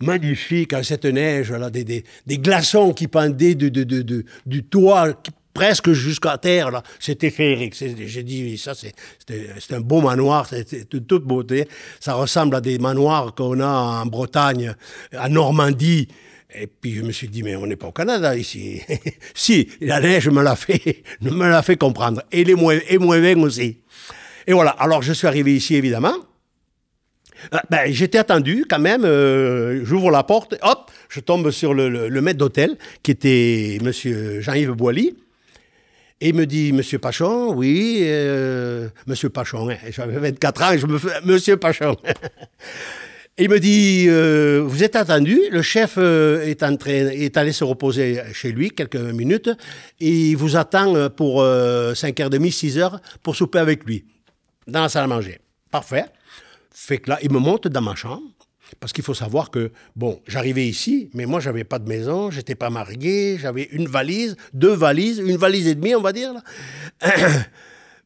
magnifique 0.00 0.72
à 0.72 0.82
cette 0.82 1.04
neige, 1.04 1.50
là, 1.52 1.70
des, 1.70 1.84
des, 1.84 2.04
des 2.26 2.38
glaçons 2.38 2.92
qui 2.92 3.08
pendaient 3.08 3.54
de, 3.54 3.68
de, 3.68 3.82
de, 3.84 4.24
du 4.46 4.62
toit 4.62 5.14
qui, 5.14 5.32
presque 5.54 5.92
jusqu'à 5.92 6.38
terre. 6.38 6.82
C'était 6.98 7.30
féerique. 7.30 7.74
J'ai 7.74 8.22
dit, 8.22 8.58
ça, 8.58 8.72
c'est 8.74 8.94
un 9.72 9.80
beau 9.80 10.00
manoir, 10.00 10.46
c'est 10.48 10.90
de 10.90 10.98
toute 10.98 11.24
beauté. 11.24 11.68
Ça 12.00 12.14
ressemble 12.14 12.56
à 12.56 12.60
des 12.60 12.78
manoirs 12.78 13.34
qu'on 13.34 13.60
a 13.60 13.66
en 13.66 14.06
Bretagne, 14.06 14.74
en 15.16 15.28
Normandie. 15.28 16.08
Et 16.54 16.66
puis 16.66 16.94
je 16.94 17.02
me 17.02 17.12
suis 17.12 17.28
dit, 17.28 17.42
mais 17.42 17.56
on 17.56 17.66
n'est 17.66 17.76
pas 17.76 17.86
au 17.86 17.92
Canada 17.92 18.36
ici. 18.36 18.82
si, 19.34 19.68
la 19.80 20.00
neige 20.00 20.28
me 20.28 20.42
l'a 20.42 20.56
fait, 20.56 21.02
me 21.20 21.48
l'a 21.48 21.62
fait 21.62 21.76
comprendre. 21.76 22.22
Et 22.30 22.44
les 22.44 22.54
moins, 22.54 22.78
et 22.88 22.98
moins 22.98 23.20
20 23.20 23.42
aussi. 23.42 23.80
Et 24.46 24.52
voilà. 24.52 24.70
Alors 24.70 25.02
je 25.02 25.12
suis 25.12 25.26
arrivé 25.26 25.54
ici, 25.54 25.76
évidemment. 25.76 26.14
Ben, 27.70 27.92
j'étais 27.92 28.18
attendu 28.18 28.64
quand 28.68 28.78
même. 28.78 29.04
Euh, 29.04 29.84
J'ouvre 29.84 30.10
la 30.10 30.22
porte, 30.22 30.54
hop, 30.62 30.90
je 31.08 31.20
tombe 31.20 31.50
sur 31.50 31.74
le, 31.74 31.88
le, 32.08 32.20
maître 32.20 32.38
d'hôtel, 32.38 32.76
qui 33.02 33.10
était 33.10 33.78
Monsieur 33.82 34.40
Jean-Yves 34.40 34.72
Boilly. 34.72 35.16
Et 36.20 36.28
il 36.28 36.34
me 36.36 36.46
dit, 36.46 36.72
Monsieur 36.72 37.00
Pachon, 37.00 37.52
oui, 37.52 37.98
euh, 38.02 38.88
Monsieur 39.08 39.28
Pachon, 39.28 39.70
hein, 39.70 39.76
j'avais 39.90 40.18
24 40.18 40.62
ans, 40.62 40.78
je 40.78 40.86
me 40.86 40.98
fais, 40.98 41.20
Monsieur 41.24 41.56
Pachon. 41.56 41.96
il 43.38 43.48
me 43.48 43.58
dit, 43.58 44.06
euh, 44.08 44.62
vous 44.64 44.84
êtes 44.84 44.96
attendu, 44.96 45.40
le 45.50 45.62
chef 45.62 45.94
euh, 45.98 46.44
est, 46.44 47.36
allé 47.36 47.52
se 47.52 47.64
reposer 47.64 48.20
chez 48.32 48.52
lui 48.52 48.70
quelques 48.70 48.96
minutes, 48.96 49.50
et 50.00 50.30
il 50.30 50.36
vous 50.36 50.56
attend 50.56 51.08
pour 51.10 51.42
5h30, 51.42 52.38
6h 52.38 52.98
pour 53.22 53.36
souper 53.36 53.58
avec 53.58 53.84
lui, 53.84 54.04
dans 54.66 54.82
la 54.82 54.88
salle 54.88 55.04
à 55.04 55.08
manger. 55.08 55.38
Parfait. 55.70 56.04
Fait 56.70 57.06
là, 57.06 57.18
il 57.22 57.32
me 57.32 57.38
monte 57.38 57.68
dans 57.68 57.82
ma 57.82 57.94
chambre. 57.94 58.22
Parce 58.80 58.92
qu'il 58.92 59.04
faut 59.04 59.14
savoir 59.14 59.50
que, 59.50 59.70
bon, 59.96 60.20
j'arrivais 60.26 60.66
ici, 60.66 61.10
mais 61.14 61.26
moi, 61.26 61.40
j'avais 61.40 61.64
pas 61.64 61.78
de 61.78 61.88
maison, 61.88 62.30
j'étais 62.30 62.54
pas 62.54 62.70
marié, 62.70 63.38
j'avais 63.38 63.64
une 63.64 63.86
valise, 63.86 64.36
deux 64.54 64.72
valises, 64.72 65.18
une 65.18 65.36
valise 65.36 65.66
et 65.66 65.74
demie, 65.74 65.94
on 65.94 66.00
va 66.00 66.12
dire. 66.12 66.32
Là. 66.32 66.42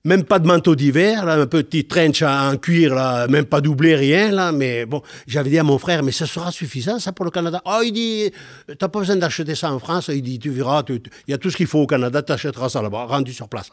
même 0.07 0.23
pas 0.23 0.39
de 0.39 0.47
manteau 0.47 0.77
d'hiver, 0.77 1.29
un 1.29 1.47
petit 1.47 1.85
trench 1.85 2.23
en 2.23 2.57
cuir, 2.57 2.95
là, 2.95 3.27
même 3.27 3.45
pas 3.45 3.61
doublé, 3.61 3.97
rien, 3.97 4.31
là, 4.31 4.53
mais 4.53 4.87
bon, 4.87 5.03
j'avais 5.27 5.51
dit 5.51 5.59
à 5.59 5.65
mon 5.65 5.79
frère, 5.79 6.05
mais 6.05 6.13
ça 6.13 6.27
sera 6.27 6.53
suffisant, 6.53 7.01
ça, 7.01 7.13
pour 7.13 7.25
le 7.25 7.33
Canada. 7.33 7.61
Oh, 7.65 7.81
il 7.85 7.91
dit, 7.93 8.31
t'as 8.79 8.89
pas 8.89 9.01
besoin 9.01 9.17
d'acheter 9.17 9.57
ça 9.57 9.73
en 9.73 9.81
France, 9.81 10.09
il 10.15 10.23
dit, 10.23 10.39
tu 10.39 10.51
verras, 10.51 10.85
il 10.89 11.01
y 11.27 11.35
a 11.35 11.39
tout 11.39 11.51
ce 11.51 11.57
qu'il 11.57 11.67
faut 11.67 11.81
au 11.81 11.87
Canada, 11.89 12.23
t'achèteras 12.23 12.69
ça 12.69 12.81
là-bas, 12.81 13.07
rendu 13.07 13.33
sur 13.33 13.49
place. 13.49 13.71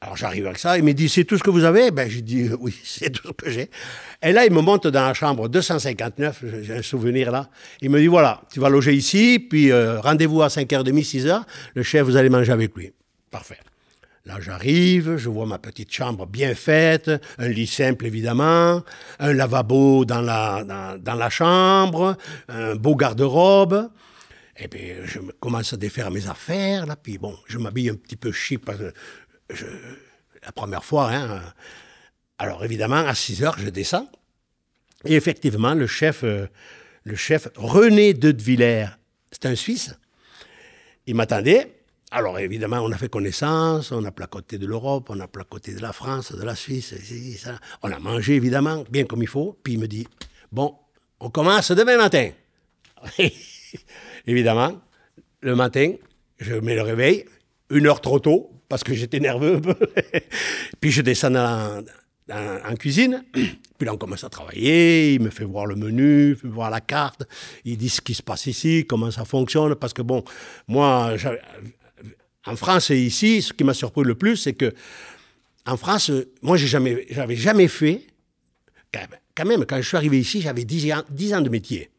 Alors 0.00 0.16
j'arrive 0.16 0.46
avec 0.46 0.58
ça, 0.58 0.76
il 0.76 0.84
me 0.84 0.92
dit 0.92 1.08
c'est 1.08 1.24
tout 1.24 1.38
ce 1.38 1.42
que 1.42 1.48
vous 1.48 1.64
avez? 1.64 1.90
Ben 1.90 2.10
j'ai 2.10 2.20
dit 2.20 2.50
oui, 2.60 2.76
c'est 2.84 3.08
tout 3.08 3.28
ce 3.28 3.32
que 3.32 3.50
j'ai. 3.50 3.70
Et 4.22 4.32
là 4.32 4.44
il 4.44 4.52
me 4.52 4.60
monte 4.60 4.86
dans 4.86 5.06
la 5.06 5.14
chambre 5.14 5.48
259, 5.48 6.44
j'ai 6.60 6.74
un 6.74 6.82
souvenir 6.82 7.30
là. 7.30 7.48
Il 7.80 7.88
me 7.88 7.98
dit 7.98 8.06
voilà, 8.06 8.42
tu 8.52 8.60
vas 8.60 8.68
loger 8.68 8.92
ici, 8.92 9.38
puis 9.38 9.72
euh, 9.72 9.98
rendez-vous 10.02 10.42
à 10.42 10.48
5h30, 10.48 10.92
6h, 10.92 11.42
le 11.74 11.82
chef 11.82 12.04
vous 12.04 12.16
allez 12.16 12.28
manger 12.28 12.52
avec 12.52 12.76
lui. 12.76 12.92
Parfait. 13.30 13.56
Là 14.26 14.40
j'arrive, 14.40 15.16
je 15.16 15.28
vois 15.28 15.44
ma 15.44 15.58
petite 15.58 15.92
chambre 15.92 16.26
bien 16.26 16.54
faite, 16.54 17.10
un 17.36 17.48
lit 17.48 17.66
simple 17.66 18.06
évidemment, 18.06 18.82
un 19.18 19.32
lavabo 19.34 20.06
dans 20.06 20.22
la, 20.22 20.64
dans, 20.98 21.14
la 21.14 21.28
chambre, 21.28 22.16
un 22.48 22.74
beau 22.74 22.96
garde-robe. 22.96 23.90
Et 24.56 24.68
puis 24.68 24.92
je 25.04 25.18
commence 25.40 25.74
à 25.74 25.76
défaire 25.76 26.10
mes 26.10 26.26
affaires, 26.28 26.86
là, 26.86 26.96
puis 26.96 27.18
bon, 27.18 27.36
je 27.46 27.58
m'habille 27.58 27.90
un 27.90 27.96
petit 27.96 28.16
peu 28.16 28.32
chic 28.32 28.64
parce 28.64 28.78
que 28.78 29.64
la 30.42 30.52
première 30.52 30.84
fois, 30.84 31.10
hein, 31.12 31.42
alors 32.38 32.64
évidemment, 32.64 33.06
à 33.06 33.14
6 33.14 33.42
heures, 33.42 33.58
je 33.58 33.68
descends. 33.68 34.08
Et 35.04 35.14
effectivement, 35.14 35.74
le 35.74 35.86
chef, 35.86 36.24
euh, 36.24 36.46
le 37.04 37.16
chef 37.16 37.48
René 37.56 38.14
de 38.14 38.34
Villers, 38.42 38.88
c'est 39.30 39.46
un 39.46 39.54
Suisse, 39.54 39.94
il 41.06 41.14
m'attendait. 41.14 41.83
Alors 42.16 42.38
évidemment, 42.38 42.78
on 42.78 42.92
a 42.92 42.96
fait 42.96 43.08
connaissance, 43.08 43.90
on 43.90 44.04
a 44.04 44.12
placoté 44.12 44.56
de 44.56 44.68
l'Europe, 44.68 45.10
on 45.10 45.18
a 45.18 45.26
placoté 45.26 45.74
de 45.74 45.80
la 45.80 45.92
France, 45.92 46.30
de 46.32 46.44
la 46.44 46.54
Suisse, 46.54 46.94
on 47.82 47.90
a 47.90 47.98
mangé 47.98 48.36
évidemment, 48.36 48.84
bien 48.88 49.02
comme 49.02 49.20
il 49.20 49.26
faut. 49.26 49.58
Puis 49.64 49.72
il 49.72 49.80
me 49.80 49.88
dit, 49.88 50.06
bon, 50.52 50.76
on 51.18 51.28
commence 51.28 51.72
demain 51.72 51.96
matin. 51.96 52.30
évidemment, 54.28 54.80
le 55.40 55.56
matin, 55.56 55.92
je 56.38 56.54
mets 56.54 56.76
le 56.76 56.82
réveil, 56.82 57.24
une 57.70 57.88
heure 57.88 58.00
trop 58.00 58.20
tôt, 58.20 58.62
parce 58.68 58.84
que 58.84 58.94
j'étais 58.94 59.18
nerveux. 59.18 59.60
puis 60.80 60.92
je 60.92 61.02
descends 61.02 61.34
en, 61.34 62.74
cuisine. 62.78 63.24
Puis 63.76 63.86
là, 63.86 63.92
on 63.92 63.96
commence 63.96 64.22
à 64.22 64.28
travailler. 64.28 65.14
Il 65.14 65.20
me 65.20 65.30
fait 65.30 65.44
voir 65.44 65.66
le 65.66 65.74
menu, 65.74 66.30
il 66.30 66.36
fait 66.36 66.46
voir 66.46 66.70
la 66.70 66.80
carte. 66.80 67.24
Il 67.64 67.76
dit 67.76 67.88
ce 67.88 68.00
qui 68.00 68.14
se 68.14 68.22
passe 68.22 68.46
ici, 68.46 68.86
comment 68.88 69.10
ça 69.10 69.24
fonctionne. 69.24 69.74
Parce 69.74 69.92
que 69.92 70.02
bon, 70.02 70.22
moi, 70.68 71.16
en 72.46 72.56
France 72.56 72.90
et 72.90 72.98
ici, 72.98 73.42
ce 73.42 73.52
qui 73.52 73.64
m'a 73.64 73.74
surpris 73.74 74.04
le 74.04 74.14
plus, 74.14 74.36
c'est 74.36 74.54
que 74.54 74.74
en 75.66 75.76
France, 75.76 76.10
moi, 76.42 76.56
j'ai 76.56 76.66
jamais, 76.66 77.06
j'avais 77.10 77.36
jamais 77.36 77.68
fait. 77.68 78.06
Quand 79.34 79.44
même, 79.44 79.64
quand 79.64 79.80
je 79.80 79.88
suis 79.88 79.96
arrivé 79.96 80.20
ici, 80.20 80.40
j'avais 80.40 80.64
10 80.64 80.92
ans, 80.92 81.02
10 81.10 81.34
ans 81.34 81.40
de 81.40 81.48
métier. 81.48 81.90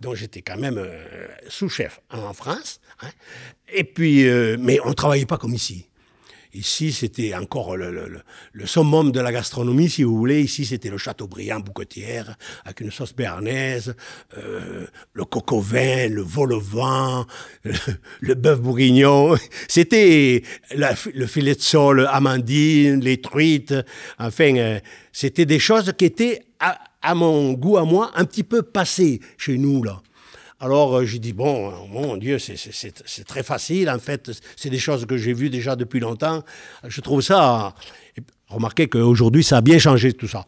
Donc 0.00 0.16
j'étais 0.16 0.42
quand 0.42 0.56
même 0.56 0.78
euh, 0.78 1.28
sous-chef 1.48 2.00
en 2.10 2.32
France. 2.32 2.80
Hein. 3.02 3.10
Et 3.72 3.84
puis, 3.84 4.26
euh, 4.26 4.56
mais 4.58 4.80
on 4.84 4.90
ne 4.90 4.94
travaillait 4.94 5.26
pas 5.26 5.38
comme 5.38 5.54
ici. 5.54 5.89
Ici, 6.52 6.92
c'était 6.92 7.34
encore 7.34 7.76
le, 7.76 7.92
le, 7.92 8.22
le, 8.52 8.66
summum 8.66 9.12
de 9.12 9.20
la 9.20 9.30
gastronomie, 9.30 9.88
si 9.88 10.02
vous 10.02 10.16
voulez. 10.16 10.42
Ici, 10.42 10.64
c'était 10.64 10.90
le 10.90 10.98
Châteaubriand 10.98 11.60
bouquetière, 11.60 12.36
avec 12.64 12.80
une 12.80 12.90
sauce 12.90 13.14
béarnaise, 13.14 13.94
euh, 14.36 14.86
le 15.12 15.24
coco 15.24 15.60
vin, 15.60 16.08
le 16.08 16.22
vol 16.22 16.52
au 16.52 16.60
vent, 16.60 17.24
le, 18.20 18.34
bœuf 18.34 18.60
bourguignon. 18.60 19.36
C'était 19.68 20.42
le 20.74 21.26
filet 21.26 21.54
de 21.54 21.60
sol, 21.60 22.08
amandine, 22.10 23.00
les 23.00 23.20
truites. 23.20 23.74
Enfin, 24.18 24.56
euh, 24.56 24.80
c'était 25.12 25.46
des 25.46 25.58
choses 25.58 25.92
qui 25.96 26.04
étaient, 26.04 26.42
à, 26.58 26.78
à 27.02 27.14
mon 27.14 27.52
goût, 27.52 27.76
à 27.76 27.84
moi, 27.84 28.10
un 28.14 28.24
petit 28.24 28.44
peu 28.44 28.62
passées 28.62 29.20
chez 29.38 29.56
nous, 29.56 29.82
là. 29.84 30.02
Alors 30.60 30.98
euh, 30.98 31.04
j'ai 31.06 31.18
dit, 31.18 31.32
bon, 31.32 31.72
mon 31.88 32.16
Dieu, 32.18 32.38
c'est 32.38 33.24
très 33.26 33.42
facile, 33.42 33.88
en 33.88 33.98
fait, 33.98 34.30
c'est 34.56 34.70
des 34.70 34.78
choses 34.78 35.06
que 35.06 35.16
j'ai 35.16 35.32
vues 35.32 35.50
déjà 35.50 35.74
depuis 35.74 36.00
longtemps. 36.00 36.42
Je 36.86 37.00
trouve 37.00 37.22
ça... 37.22 37.74
Remarquez 38.48 38.88
qu'aujourd'hui, 38.88 39.44
ça 39.44 39.58
a 39.58 39.60
bien 39.60 39.78
changé 39.78 40.12
tout 40.12 40.26
ça. 40.26 40.44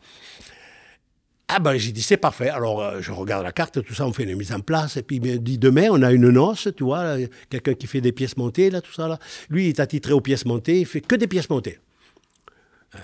Ah 1.55 1.59
ben 1.59 1.77
j'ai 1.77 1.93
dit 1.93 2.01
c'est 2.01 2.17
parfait. 2.17 2.49
Alors 2.49 2.81
euh, 2.81 3.01
je 3.01 3.13
regarde 3.13 3.45
la 3.45 3.53
carte, 3.53 3.83
tout 3.85 3.95
ça, 3.95 4.07
on 4.07 4.13
fait 4.13 4.25
une 4.25 4.37
mise 4.37 4.53
en 4.53 4.61
place. 4.61 4.97
Et 4.97 5.03
puis 5.03 5.21
dit 5.21 5.59
demain 5.59 5.89
on 5.91 6.03
a 6.03 6.11
une 6.11 6.31
noce, 6.31 6.69
tu 6.75 6.83
vois, 6.83 7.17
quelqu'un 7.51 7.75
qui 7.75 7.87
fait 7.87 8.01
des 8.01 8.13
pièces 8.13 8.37
montées 8.39 8.71
là, 8.71 8.81
tout 8.81 8.93
ça 8.93 9.07
là. 9.07 9.19
Lui 9.51 9.67
il 9.67 9.69
est 9.69 9.81
attitré 9.81 10.15
aux 10.15 10.23
pièces 10.23 10.47
montées, 10.47 10.81
il 10.81 10.87
fait 10.87 11.03
que 11.03 11.15
des 11.15 11.27
pièces 11.27 11.51
montées. 11.51 11.79
Euh, 12.95 12.99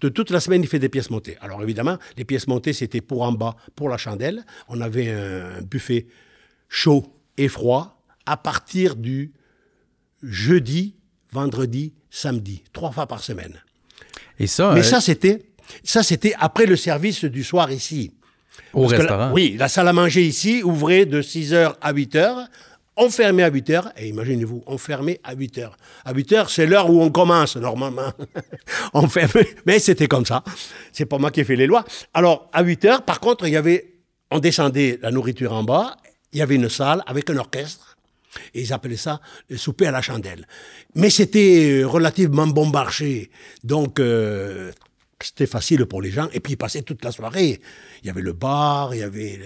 de 0.00 0.08
toute 0.08 0.30
la 0.30 0.40
semaine, 0.40 0.62
il 0.62 0.68
fait 0.68 0.78
des 0.78 0.88
pièces 0.88 1.10
montées. 1.10 1.36
Alors 1.40 1.62
évidemment, 1.62 1.98
les 2.16 2.24
pièces 2.24 2.46
montées, 2.46 2.72
c'était 2.72 3.00
pour 3.00 3.22
en 3.22 3.32
bas, 3.32 3.56
pour 3.74 3.88
la 3.88 3.96
chandelle. 3.96 4.44
On 4.68 4.80
avait 4.80 5.10
un 5.10 5.62
buffet 5.62 6.06
chaud 6.68 7.06
et 7.36 7.48
froid 7.48 8.02
à 8.26 8.36
partir 8.36 8.96
du 8.96 9.32
jeudi, 10.22 10.96
vendredi, 11.32 11.94
samedi, 12.10 12.62
trois 12.72 12.90
fois 12.90 13.06
par 13.06 13.22
semaine. 13.22 13.62
Et 14.38 14.46
ça, 14.46 14.72
Mais 14.74 14.80
euh, 14.80 14.82
ça, 14.82 15.00
c'était, 15.00 15.42
ça, 15.82 16.02
c'était 16.02 16.34
après 16.38 16.66
le 16.66 16.76
service 16.76 17.24
du 17.24 17.42
soir 17.42 17.70
ici. 17.72 18.12
Au 18.72 18.86
restaurant? 18.86 19.32
oui, 19.32 19.56
la 19.58 19.68
salle 19.68 19.88
à 19.88 19.92
manger 19.92 20.22
ici 20.26 20.62
ouvrait 20.62 21.06
de 21.06 21.22
6h 21.22 21.74
à 21.80 21.92
8h. 21.92 22.46
On 23.00 23.10
fermait 23.10 23.44
à 23.44 23.48
8 23.48 23.70
heures, 23.70 23.92
et 23.96 24.08
imaginez-vous, 24.08 24.64
on 24.66 24.76
fermait 24.76 25.20
à 25.22 25.32
8 25.32 25.58
heures. 25.58 25.76
À 26.04 26.12
8 26.12 26.32
heures, 26.32 26.50
c'est 26.50 26.66
l'heure 26.66 26.90
où 26.90 27.00
on 27.00 27.10
commence, 27.10 27.56
normalement. 27.56 28.12
on 28.92 29.08
fermait, 29.08 29.54
mais 29.66 29.78
c'était 29.78 30.08
comme 30.08 30.26
ça. 30.26 30.42
C'est 30.92 31.06
pas 31.06 31.16
moi 31.16 31.30
qui 31.30 31.38
ai 31.38 31.44
fait 31.44 31.54
les 31.54 31.68
lois. 31.68 31.84
Alors, 32.12 32.50
à 32.52 32.64
8 32.64 32.84
heures, 32.86 33.02
par 33.04 33.20
contre, 33.20 33.46
il 33.46 33.52
y 33.52 33.56
avait, 33.56 33.94
on 34.32 34.40
descendait 34.40 34.98
la 35.00 35.12
nourriture 35.12 35.52
en 35.52 35.62
bas, 35.62 35.96
il 36.32 36.40
y 36.40 36.42
avait 36.42 36.56
une 36.56 36.68
salle 36.68 37.04
avec 37.06 37.30
un 37.30 37.36
orchestre, 37.36 37.96
et 38.52 38.62
ils 38.62 38.72
appelaient 38.72 38.96
ça 38.96 39.20
le 39.48 39.56
souper 39.56 39.86
à 39.86 39.92
la 39.92 40.02
chandelle. 40.02 40.48
Mais 40.96 41.08
c'était 41.08 41.84
relativement 41.84 42.48
bon 42.48 42.66
marché. 42.66 43.30
Donc, 43.62 44.00
euh, 44.00 44.72
c'était 45.26 45.46
facile 45.46 45.84
pour 45.86 46.00
les 46.00 46.10
gens. 46.10 46.28
Et 46.32 46.40
puis, 46.40 46.52
ils 46.52 46.56
passaient 46.56 46.82
toute 46.82 47.04
la 47.04 47.10
soirée. 47.10 47.60
Il 48.02 48.06
y 48.06 48.10
avait 48.10 48.22
le 48.22 48.32
bar, 48.32 48.94
il 48.94 49.00
y 49.00 49.02
avait. 49.02 49.38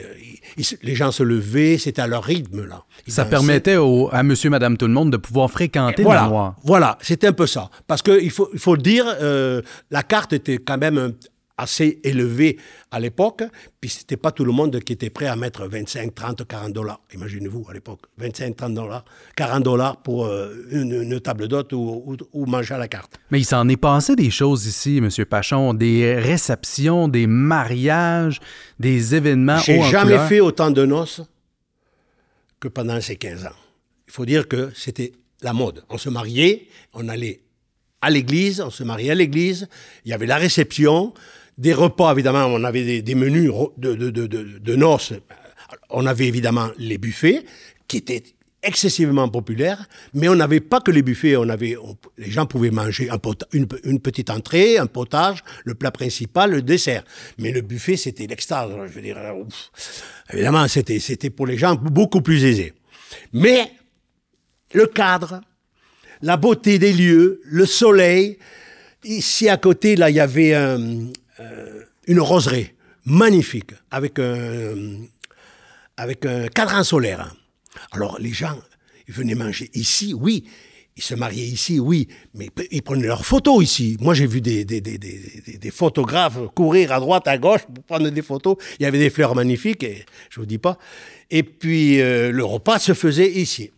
les 0.83 0.95
gens 0.95 1.13
se 1.13 1.23
levaient, 1.23 1.79
c'était 1.79 2.03
à 2.03 2.07
leur 2.07 2.25
rythme, 2.25 2.67
là. 2.67 2.85
ça 3.07 3.25
permettait 3.25 3.77
à 4.13 4.23
monsieur, 4.23 4.51
madame, 4.51 4.77
tout 4.77 4.87
le 4.87 4.93
monde 4.93 5.11
de 5.11 5.17
pouvoir 5.17 5.51
fréquenter 5.51 6.03
voilà. 6.03 6.55
Voilà, 6.65 6.99
c'était 7.01 7.29
un 7.29 7.33
peu 7.33 7.47
ça. 7.47 7.71
Parce 7.87 8.03
qu'il 8.03 8.31
faut, 8.31 8.51
il 8.53 8.59
faut 8.59 8.75
le 8.75 8.83
dire, 8.83 9.07
euh, 9.21 9.63
la 9.91 10.03
carte 10.03 10.33
était 10.33 10.59
quand 10.59 10.79
même 10.79 11.15
assez 11.63 12.01
élevé 12.05 12.59
à 12.91 13.01
l'époque, 13.01 13.43
puis 13.81 13.89
c'était 13.89 14.17
pas 14.17 14.33
tout 14.33 14.45
le 14.45 14.53
monde 14.53 14.79
qui 14.81 14.93
était 14.93 15.11
prêt 15.11 15.27
à 15.27 15.37
mettre 15.37 15.67
25, 15.67 16.15
30, 16.15 16.47
40 16.47 16.73
dollars. 16.73 17.01
Imaginez-vous 17.15 17.67
à 17.71 17.73
l'époque, 17.73 18.01
25, 18.19 18.57
30 18.57 18.75
dollars, 18.75 19.05
40 19.37 19.63
dollars 19.63 20.03
pour 20.03 20.27
euh, 20.27 20.67
une, 20.71 21.21
table 21.21 21.49
d'hôte 21.49 21.73
ou, 21.73 22.17
manger 22.47 22.75
à 22.75 22.79
la 22.79 22.89
carte. 22.89 23.19
Mais 23.31 23.41
il 23.41 23.45
s'en 23.45 23.69
est 23.69 23.77
passé 23.77 24.17
des 24.17 24.31
choses 24.31 24.67
ici, 24.67 24.99
M. 24.99 25.09
Pachon, 25.25 25.73
des 25.73 26.15
réceptions, 26.15 27.09
des 27.09 27.27
mariages, 27.27 28.41
des 28.79 29.15
événements. 29.15 29.59
J'ai 29.59 29.83
jamais 29.83 30.19
fait 30.29 30.41
autant 30.41 30.71
de 30.71 30.85
noces 30.85 31.23
que 32.61 32.69
pendant 32.69 33.01
ces 33.01 33.17
15 33.17 33.47
ans. 33.47 33.59
Il 34.07 34.13
faut 34.13 34.27
dire 34.27 34.47
que 34.47 34.71
c'était 34.75 35.13
la 35.43 35.53
mode. 35.53 35.85
On 35.89 35.99
se 35.99 36.09
mariait, 36.09 36.69
on 36.93 37.09
allait 37.09 37.43
à 38.03 38.11
l'église, 38.11 38.61
on 38.61 38.71
se 38.71 38.83
mariait 38.83 39.13
à 39.13 39.15
l'église, 39.15 39.69
il 40.05 40.11
y 40.11 40.13
avait 40.13 40.27
la 40.27 40.37
réception, 40.37 41.15
des 41.59 41.75
repas, 41.75 42.13
évidemment, 42.13 42.47
on 42.47 42.65
avait 42.65 43.03
des, 43.03 43.15
menus 43.15 43.51
de, 43.77 43.95
de, 43.95 44.11
de, 44.11 44.27
de, 44.27 44.77
noces. 44.77 45.13
On 45.91 46.07
avait 46.07 46.27
évidemment 46.27 46.71
les 46.79 46.99
buffets, 46.99 47.45
qui 47.89 47.99
étaient 47.99 48.23
excessivement 48.63 49.29
populaires, 49.29 49.87
mais 50.15 50.29
on 50.29 50.37
n'avait 50.37 50.61
pas 50.61 50.81
que 50.81 50.91
les 50.91 51.03
buffets, 51.03 51.37
on 51.37 51.49
avait, 51.49 51.77
les 52.17 52.31
gens 52.31 52.47
pouvaient 52.47 52.71
manger 52.71 53.11
un 53.11 53.19
une, 53.53 54.01
petite 54.01 54.31
entrée, 54.31 54.79
un 54.79 54.87
potage, 54.87 55.43
le 55.65 55.75
plat 55.75 55.91
principal, 55.91 56.53
le 56.53 56.63
dessert. 56.63 57.05
Mais 57.39 57.51
le 57.51 57.61
buffet, 57.61 57.97
c'était 57.97 58.27
l'extase, 58.27 58.71
je 58.87 58.93
veux 58.93 59.03
dire, 59.03 59.19
évidemment, 60.33 60.67
c'était, 60.69 61.01
c'était 61.01 61.31
pour 61.31 61.47
les 61.47 61.59
gens 61.59 61.75
beaucoup 61.75 62.23
plus 62.23 62.45
aisés. 62.45 62.73
Mais 63.33 63.73
le 64.73 64.87
cadre, 64.87 65.41
la 66.23 66.37
beauté 66.37 66.79
des 66.79 66.93
lieux, 66.93 67.41
le 67.45 67.67
soleil, 67.67 68.39
ici 69.05 69.49
à 69.49 69.57
côté, 69.57 69.97
là, 69.97 70.09
il 70.09 70.17
y 70.17 70.21
avait 70.21 70.55
un, 70.55 71.09
une 72.07 72.21
roseraie 72.21 72.75
magnifique 73.05 73.73
avec 73.91 74.19
un, 74.19 74.75
avec 75.97 76.27
un 76.27 76.49
cadran 76.49 76.85
solaire. 76.85 77.35
Alors 77.93 78.19
les 78.19 78.33
gens, 78.33 78.59
ils 79.09 79.15
venaient 79.15 79.35
manger 79.35 79.71
ici, 79.75 80.15
oui. 80.15 80.45
Ils 80.95 81.03
se 81.03 81.15
mariaient 81.15 81.47
ici, 81.47 81.81
oui, 81.81 82.07
mais 82.35 82.51
ils 82.71 82.83
prenaient 82.83 83.07
leurs 83.07 83.25
photos 83.25 83.65
ici. 83.65 83.97
Moi, 83.99 84.13
j'ai 84.13 84.27
vu 84.27 84.43
des, 84.43 84.67
des, 84.67 84.83
des, 84.83 84.99
des, 84.99 85.71
photographes 85.71 86.39
courir 86.55 86.93
à 86.93 87.01
droite, 87.01 87.27
à 87.29 87.39
gauche 87.39 87.63
pour 87.75 87.83
prendre 87.85 88.11
des 88.11 88.21
photos. 88.21 88.57
Il 88.79 88.83
y 88.83 88.87
avait 88.87 88.99
des 88.99 89.09
fleurs 89.09 89.35
magnifiques, 89.35 89.83
et 89.85 90.05
je 90.29 90.39
vous 90.39 90.45
dis 90.45 90.59
pas. 90.59 90.77
Et 91.31 91.45
puis, 91.45 91.99
euh, 91.99 92.31
le 92.31 92.45
repas 92.45 92.79
se 92.79 92.93
faisait 92.93 93.33
ici. 93.33 93.71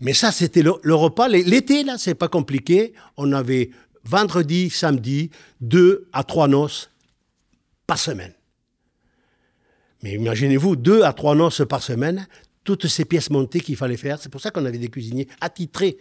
Mais 0.00 0.14
ça, 0.14 0.32
c'était 0.32 0.62
le, 0.62 0.72
le, 0.82 0.96
repas. 0.96 1.28
L'été, 1.28 1.84
là, 1.84 1.94
c'est 1.96 2.16
pas 2.16 2.26
compliqué. 2.26 2.92
On 3.16 3.32
avait 3.32 3.70
vendredi, 4.02 4.68
samedi, 4.68 5.30
deux 5.60 6.08
à 6.12 6.24
trois 6.24 6.48
noces 6.48 6.90
par 7.88 7.98
semaine. 7.98 8.32
Mais 10.04 10.12
imaginez-vous, 10.12 10.76
deux 10.76 11.02
à 11.02 11.12
trois 11.12 11.34
noces 11.34 11.62
par 11.68 11.82
semaine, 11.82 12.28
toutes 12.62 12.86
ces 12.86 13.04
pièces 13.04 13.30
montées 13.30 13.60
qu'il 13.60 13.76
fallait 13.76 13.96
faire. 13.96 14.20
C'est 14.20 14.28
pour 14.28 14.40
ça 14.40 14.52
qu'on 14.52 14.64
avait 14.64 14.78
des 14.78 14.90
cuisiniers 14.90 15.26
attitrés, 15.40 15.98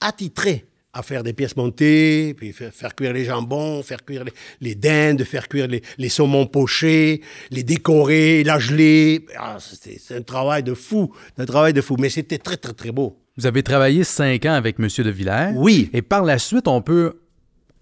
attitrés 0.00 0.66
à 0.94 1.02
faire 1.02 1.22
des 1.22 1.34
pièces 1.34 1.54
montées, 1.54 2.34
puis 2.34 2.52
faire, 2.52 2.94
cuire 2.96 3.12
les 3.12 3.26
jambons, 3.26 3.82
faire 3.82 4.04
cuire 4.04 4.24
les, 4.60 4.74
dindes, 4.74 5.22
faire 5.22 5.46
cuire 5.46 5.68
les, 5.68 6.08
saumons 6.08 6.46
pochés, 6.46 7.20
les 7.50 7.62
décorer, 7.62 8.42
la 8.42 8.58
geler. 8.58 9.26
Ah, 9.36 9.58
c'est 9.60 10.16
un 10.16 10.22
travail 10.22 10.62
de 10.62 10.74
fou, 10.74 11.14
un 11.36 11.44
travail 11.44 11.74
de 11.74 11.82
fou. 11.82 11.96
Mais 12.00 12.08
c'était 12.08 12.38
très, 12.38 12.56
très, 12.56 12.72
très 12.72 12.90
beau. 12.90 13.20
Vous 13.36 13.46
avez 13.46 13.62
travaillé 13.62 14.02
cinq 14.02 14.46
ans 14.46 14.54
avec 14.54 14.80
M. 14.80 14.88
de 14.88 15.10
Villers. 15.10 15.52
Oui. 15.54 15.90
Et 15.92 16.02
par 16.02 16.24
la 16.24 16.38
suite, 16.38 16.66
on 16.66 16.80
peut 16.80 17.20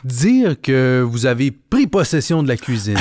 dire 0.05 0.61
que 0.61 1.05
vous 1.07 1.26
avez 1.26 1.50
pris 1.50 1.87
possession 1.87 2.43
de 2.43 2.49
la 2.49 2.57
cuisine? 2.57 2.99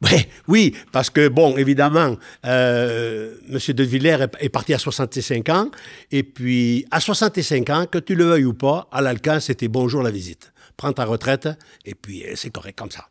oui, 0.48 0.74
parce 0.92 1.10
que, 1.10 1.28
bon, 1.28 1.56
évidemment, 1.56 2.16
euh, 2.44 3.34
M. 3.48 3.58
de 3.74 3.84
Villers 3.84 4.26
est, 4.40 4.48
parti 4.48 4.74
à 4.74 4.78
65 4.78 5.48
ans, 5.48 5.70
et 6.10 6.22
puis 6.22 6.86
à 6.90 7.00
65 7.00 7.70
ans, 7.70 7.86
que 7.90 7.98
tu 7.98 8.14
le 8.14 8.24
veuilles 8.24 8.44
ou 8.44 8.54
pas, 8.54 8.88
à 8.92 9.00
l'Alcan, 9.00 9.40
c'était 9.40 9.68
bonjour 9.68 10.02
la 10.02 10.10
visite. 10.10 10.52
Prends 10.76 10.92
ta 10.92 11.04
retraite, 11.04 11.48
et 11.84 11.94
puis 11.94 12.24
euh, 12.24 12.32
c'est 12.34 12.50
correct 12.50 12.78
comme 12.78 12.90
ça. 12.90 13.08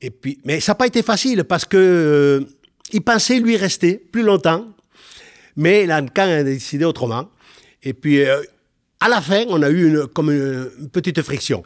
Et 0.00 0.10
puis, 0.10 0.38
mais 0.44 0.60
ça 0.60 0.72
n'a 0.72 0.76
pas 0.76 0.86
été 0.86 1.02
facile, 1.02 1.44
parce 1.44 1.64
que 1.64 1.76
euh, 1.76 2.46
il 2.92 3.02
pensait 3.02 3.40
lui 3.40 3.56
rester 3.56 3.96
plus 3.96 4.22
longtemps, 4.22 4.66
mais 5.56 5.86
l'Alcan 5.86 6.28
a 6.28 6.42
décidé 6.42 6.84
autrement. 6.84 7.30
Et 7.82 7.94
puis, 7.94 8.24
à 8.24 9.08
la 9.08 9.20
fin, 9.20 9.44
on 9.48 9.60
a 9.62 9.70
eu 9.70 10.06
comme 10.14 10.30
une 10.30 10.88
petite 10.90 11.20
friction. 11.22 11.64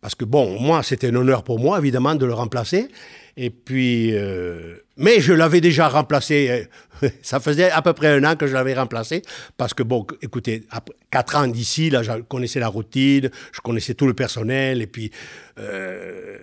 Parce 0.00 0.14
que 0.14 0.24
bon, 0.24 0.60
moi, 0.60 0.82
c'était 0.82 1.08
un 1.08 1.14
honneur 1.16 1.42
pour 1.42 1.58
moi, 1.58 1.78
évidemment, 1.78 2.14
de 2.14 2.24
le 2.24 2.34
remplacer. 2.34 2.88
Et 3.36 3.50
puis, 3.50 4.14
euh, 4.14 4.76
mais 4.96 5.20
je 5.20 5.32
l'avais 5.32 5.60
déjà 5.60 5.88
remplacé. 5.88 6.66
euh, 7.02 7.08
Ça 7.22 7.40
faisait 7.40 7.70
à 7.70 7.82
peu 7.82 7.92
près 7.92 8.08
un 8.08 8.24
an 8.24 8.36
que 8.36 8.46
je 8.46 8.54
l'avais 8.54 8.74
remplacé. 8.74 9.22
Parce 9.56 9.74
que 9.74 9.82
bon, 9.82 10.06
écoutez, 10.22 10.64
quatre 11.10 11.36
ans 11.36 11.46
d'ici, 11.46 11.90
là, 11.90 12.02
je 12.02 12.12
connaissais 12.22 12.60
la 12.60 12.68
routine, 12.68 13.30
je 13.52 13.60
connaissais 13.60 13.94
tout 13.94 14.06
le 14.06 14.14
personnel. 14.14 14.82
Et 14.82 14.86
puis, 14.86 15.10
euh, 15.58 16.38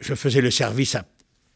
je 0.00 0.14
faisais 0.14 0.40
le 0.40 0.50
service 0.50 0.96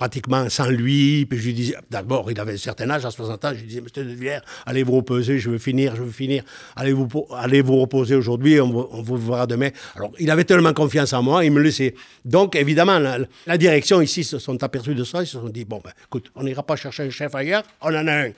pratiquement 0.04 0.50
sans 0.50 0.68
lui. 0.68 1.24
Puis 1.24 1.38
je 1.38 1.46
lui 1.46 1.54
disais, 1.54 1.76
d'abord, 1.90 2.30
il 2.30 2.38
avait 2.38 2.52
un 2.52 2.58
certain 2.58 2.90
âge, 2.90 3.06
à 3.06 3.10
60 3.10 3.44
ans, 3.44 3.52
je 3.54 3.60
lui 3.60 3.66
disais, 3.66 3.80
Monsieur 3.80 4.04
de 4.04 4.10
Villers, 4.10 4.40
allez 4.66 4.82
vous 4.82 4.96
reposer, 4.96 5.38
je 5.38 5.48
veux 5.48 5.58
finir, 5.58 5.96
je 5.96 6.02
veux 6.02 6.10
finir. 6.10 6.44
Allez 6.76 6.92
vous, 6.92 7.08
allez 7.34 7.62
vous 7.62 7.80
reposer 7.80 8.14
aujourd'hui, 8.14 8.60
on, 8.60 8.66
on 8.66 9.02
vous 9.02 9.16
verra 9.16 9.46
demain. 9.46 9.70
Alors, 9.96 10.10
il 10.18 10.30
avait 10.30 10.44
tellement 10.44 10.74
confiance 10.74 11.14
en 11.14 11.22
moi, 11.22 11.42
il 11.42 11.52
me 11.52 11.60
laissait. 11.60 11.94
Donc, 12.26 12.54
évidemment, 12.54 12.98
la, 12.98 13.56
direction 13.56 14.02
ici 14.02 14.24
se 14.24 14.38
sont 14.38 14.62
aperçus 14.62 14.94
de 14.94 15.04
ça, 15.04 15.22
ils 15.22 15.26
se 15.26 15.38
sont 15.38 15.48
dit, 15.48 15.64
bon, 15.64 15.80
ben, 15.82 15.92
écoute, 16.06 16.30
on 16.34 16.42
n'ira 16.42 16.62
pas 16.62 16.76
chercher 16.76 17.04
un 17.04 17.10
chef 17.10 17.34
ailleurs, 17.34 17.62
on 17.80 17.88
en 17.88 18.06
a 18.06 18.26
un. 18.26 18.32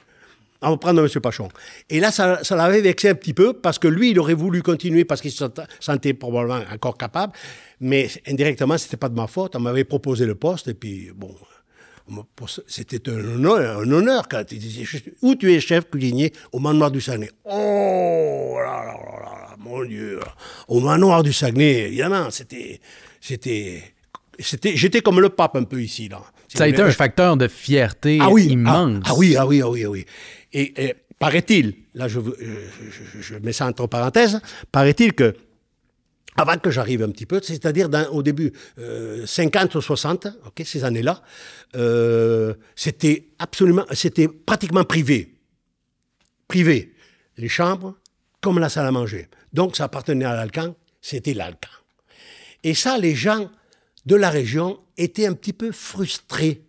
On 0.63 0.71
va 0.71 0.77
prendre 0.79 1.03
M. 1.03 1.21
Pachon. 1.21 1.49
Et 1.91 2.01
là, 2.01 2.11
ça, 2.11 2.43
ça 2.43 2.57
l'avait 2.57 2.81
vexé 2.81 3.11
un 3.11 3.15
petit 3.15 3.35
peu 3.35 3.53
parce 3.53 3.79
que 3.79 3.89
lui, 3.89 4.11
il 4.13 4.19
aurait 4.19 4.35
voulu 4.35 4.63
continuer 4.63 5.05
parce 5.05 5.21
qu'il 5.21 5.31
se 5.31 5.45
sentait- 5.81 6.15
probablement 6.15 6.61
encore 6.73 6.97
capable. 6.97 7.33
Mais 7.81 8.09
indirectement, 8.27 8.79
c'était 8.79 8.97
pas 8.97 9.09
de 9.09 9.15
ma 9.15 9.27
faute. 9.27 9.55
On 9.55 9.61
m'avait 9.61 9.85
proposé 9.85 10.25
le 10.25 10.35
poste 10.35 10.69
et 10.69 10.75
puis, 10.75 11.11
bon, 11.15 11.35
c'était 12.69 13.09
un 13.11 13.19
honneur, 13.19 13.81
un 13.81 13.91
honneur 13.91 14.29
quand 14.29 14.45
il 14.53 14.59
disait 14.59 14.85
où 15.23 15.35
tu 15.35 15.53
es 15.53 15.61
chef 15.61 15.91
cuisinier? 15.91 16.33
Au 16.53 16.59
manoir 16.59 16.91
du 16.91 17.01
Saguenay. 17.01 17.31
Oh 17.45 18.57
là 18.59 18.85
là 18.85 18.93
là 18.93 19.21
là 19.25 19.31
là, 19.51 19.57
mon 19.59 19.85
Dieu. 19.85 20.21
Au 20.69 20.81
manoir 20.81 21.23
du 21.23 21.33
Saguenay, 21.33 21.87
évidemment, 21.89 22.31
c'était, 22.31 22.81
c'était, 23.21 23.83
j'étais 24.77 25.01
comme 25.01 25.21
le 25.21 25.29
pape 25.31 25.57
un 25.57 25.65
peu 25.65 25.83
ici, 25.83 26.09
là. 26.09 26.23
Ça 26.49 26.65
a 26.65 26.69
été 26.69 26.81
un 26.81 26.91
facteur 26.91 27.37
de 27.37 27.49
fierté 27.49 28.19
Ah 28.21 28.31
oui, 28.31 28.47
immense. 28.47 29.01
Ah, 29.05 29.09
ah 29.11 29.15
oui, 29.17 29.37
ah 29.37 29.47
oui, 29.47 29.61
ah 29.63 29.69
oui, 29.69 29.85
ah 29.85 29.91
oui. 29.91 30.07
Et, 30.53 30.85
et 30.87 30.95
paraît-il, 31.19 31.75
là 31.95 32.07
je, 32.09 32.21
je, 32.21 33.19
je- 33.19 33.21
je 33.23 33.35
mets 33.39 33.53
ça 33.53 33.67
entre 33.67 33.87
parenthèses, 33.89 34.41
paraît-il 34.71 35.13
que 35.13 35.35
avant 36.37 36.59
que 36.59 36.71
j'arrive 36.71 37.02
un 37.02 37.11
petit 37.11 37.26
peu, 37.26 37.40
c'est-à-dire 37.43 37.88
au 38.12 38.23
début 38.23 38.52
euh, 38.78 39.26
50 39.26 39.75
ou 39.75 39.81
60, 39.81 40.26
ok, 40.47 40.62
ces 40.64 40.85
années-là, 40.85 41.23
euh, 41.76 42.55
c'était 42.75 43.28
absolument, 43.38 43.85
c'était 43.93 44.28
pratiquement 44.28 44.85
privé, 44.85 45.35
privé, 46.49 46.95
les 47.37 47.49
chambres 47.49 47.95
comme 48.40 48.59
la 48.59 48.69
salle 48.69 48.87
à 48.87 48.93
manger. 48.93 49.28
Donc 49.52 49.76
ça 49.76 49.85
appartenait 49.85 50.25
à 50.25 50.35
l'Alcan, 50.35 50.75
c'était 51.00 51.35
l'Alcan. 51.35 51.71
Et 52.62 52.75
ça, 52.75 52.99
les 52.99 53.14
gens 53.14 53.50
de 54.05 54.16
la 54.16 54.31
région 54.31 54.78
étaient 54.97 55.26
un 55.26 55.35
petit 55.35 55.52
peu 55.52 55.73
frustrés 55.73 56.62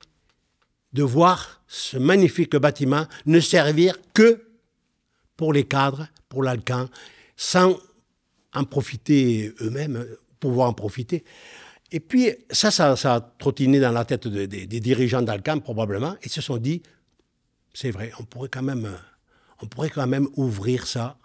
de 0.94 1.04
voir 1.04 1.62
ce 1.68 1.98
magnifique 1.98 2.56
bâtiment 2.56 3.06
ne 3.26 3.40
servir 3.40 3.98
que 4.14 4.44
pour 5.36 5.54
les 5.54 5.66
cadres, 5.66 6.08
pour 6.30 6.44
l'Alcan, 6.44 6.90
sans 7.36 7.78
en 8.54 8.64
profiter 8.64 9.54
eux-mêmes, 9.62 10.06
pouvoir 10.40 10.70
en 10.70 10.74
profiter. 10.74 11.24
Et 11.92 12.00
puis, 12.00 12.30
ça, 12.52 12.70
ça, 12.72 12.96
ça 12.96 13.16
a 13.16 13.22
trottiné 13.22 13.80
dans 13.80 13.92
la 13.92 14.04
tête 14.06 14.28
de- 14.28 14.46
des- 14.46 14.68
des 14.68 14.80
dirigeants 14.80 15.22
d'Alcan, 15.22 15.60
probablement, 15.60 16.16
et 16.22 16.30
se 16.30 16.42
sont 16.42 16.58
dit, 16.58 16.82
c'est 17.74 17.92
vrai, 17.92 18.12
on 18.20 18.24
pourrait 18.24 18.50
quand 18.50 18.64
même, 18.64 18.86
euh, 18.86 18.98
on 19.62 19.68
pourrait 19.68 19.90
quand 19.90 20.08
même 20.08 20.28
ouvrir 20.36 20.86
ça 20.88 21.18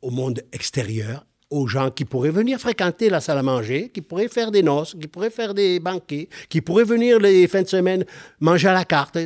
au 0.00 0.10
monde 0.10 0.42
extérieur, 0.52 1.24
aux 1.50 1.66
gens 1.66 1.90
qui 1.90 2.04
pourraient 2.04 2.30
venir 2.30 2.58
fréquenter 2.58 3.10
la 3.10 3.20
salle 3.20 3.38
à 3.38 3.42
manger, 3.42 3.90
qui 3.90 4.00
pourraient 4.00 4.28
faire 4.28 4.50
des 4.50 4.62
noces, 4.62 4.96
qui 5.00 5.06
pourraient 5.06 5.30
faire 5.30 5.52
des 5.54 5.78
banquets, 5.80 6.28
qui 6.48 6.60
pourraient 6.62 6.84
venir 6.84 7.18
les 7.20 7.46
fins 7.46 7.62
de 7.62 7.68
semaine 7.68 8.04
manger 8.40 8.68
à 8.68 8.72
la 8.72 8.84
carte. 8.86 9.18